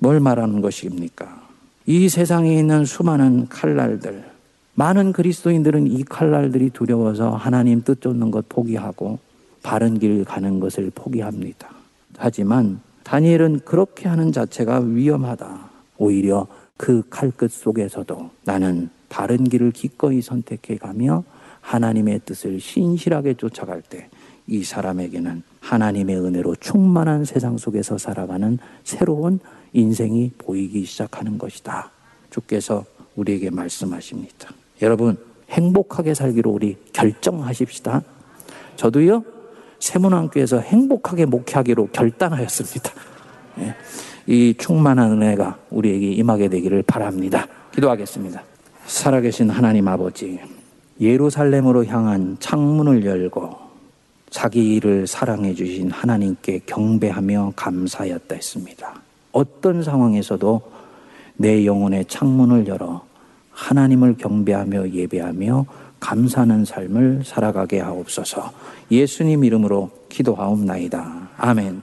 뭘 0.01 0.19
말하는 0.19 0.61
것입니까? 0.61 1.43
이 1.87 2.09
세상에 2.09 2.59
있는 2.59 2.85
수많은 2.85 3.47
칼날들, 3.49 4.25
많은 4.75 5.13
그리스도인들은 5.13 5.87
이 5.87 6.03
칼날들이 6.05 6.71
두려워서 6.71 7.31
하나님 7.31 7.83
뜻 7.83 8.01
쫓는 8.01 8.31
것 8.31 8.49
포기하고 8.49 9.19
바른 9.63 9.99
길 9.99 10.25
가는 10.25 10.61
것을 10.61 10.91
포기합니다. 10.95 11.71
하지만 12.17 12.81
다니엘은 13.05 13.61
그렇게 13.61 14.09
하는 14.09 14.33
자체가 14.33 14.81
위험하다. 14.81 15.71
오히려 15.99 16.47
그 16.77 17.03
칼끝 17.09 17.53
속에서도 17.53 18.31
나는 18.45 18.91
바른 19.09 19.45
길을 19.45 19.71
기꺼이 19.71 20.21
선택해 20.21 20.77
가며 20.77 21.23
하나님의 21.61 22.23
뜻을 22.25 22.61
신실하게 22.61 23.35
쫓아갈 23.35 23.81
때 23.83 24.09
이 24.47 24.63
사람에게는 24.63 25.43
하나님의 25.61 26.17
은혜로 26.17 26.57
충만한 26.57 27.25
세상 27.25 27.57
속에서 27.57 27.97
살아가는 27.97 28.59
새로운 28.85 29.41
인생이 29.73 30.33
보이기 30.37 30.85
시작하는 30.85 31.39
것이다. 31.39 31.91
주께서 32.31 32.85
우리에게 33.17 33.51
말씀하십니다. 33.51 34.51
여러분, 34.83 35.17
행복하게 35.51 36.15
살기로 36.15 36.51
우리 36.51 36.77
결정하십시다. 36.93 38.03
저도요, 38.77 39.25
세문안교에서 39.79 40.61
행복하게 40.61 41.27
목회하기로 41.27 41.89
결단하였습니다. 41.93 42.93
예, 43.61 43.75
이 44.27 44.55
충만한 44.59 45.13
은혜가 45.13 45.59
우리에게 45.71 46.13
임하게 46.13 46.49
되기를 46.49 46.83
바랍니다. 46.83 47.47
기도하겠습니다. 47.73 48.43
살아계신 48.87 49.51
하나님 49.51 49.87
아버지, 49.89 50.41
예루살렘으로 51.01 51.85
향한 51.87 52.37
창문을 52.41 53.05
열고 53.05 53.65
자기 54.31 54.75
일을 54.75 55.07
사랑해 55.07 55.55
주신 55.55 55.91
하나님께 55.91 56.63
경배하며 56.67 57.53
감사하였다 57.55 58.35
했습니다. 58.35 59.01
어떤 59.33 59.83
상황에서도 59.83 60.61
내 61.37 61.67
영혼의 61.67 62.07
창문을 62.07 62.67
열어 62.67 63.05
하나님을 63.55 64.17
경배하며 64.19 64.91
예배하며 64.91 65.67
감사하는 66.01 66.65
삶을 66.65 67.23
살아가게 67.25 67.81
하옵소서. 67.81 68.53
예수님 68.91 69.45
이름으로 69.45 69.91
기도하옵나이다. 70.11 71.29
아멘. 71.39 71.83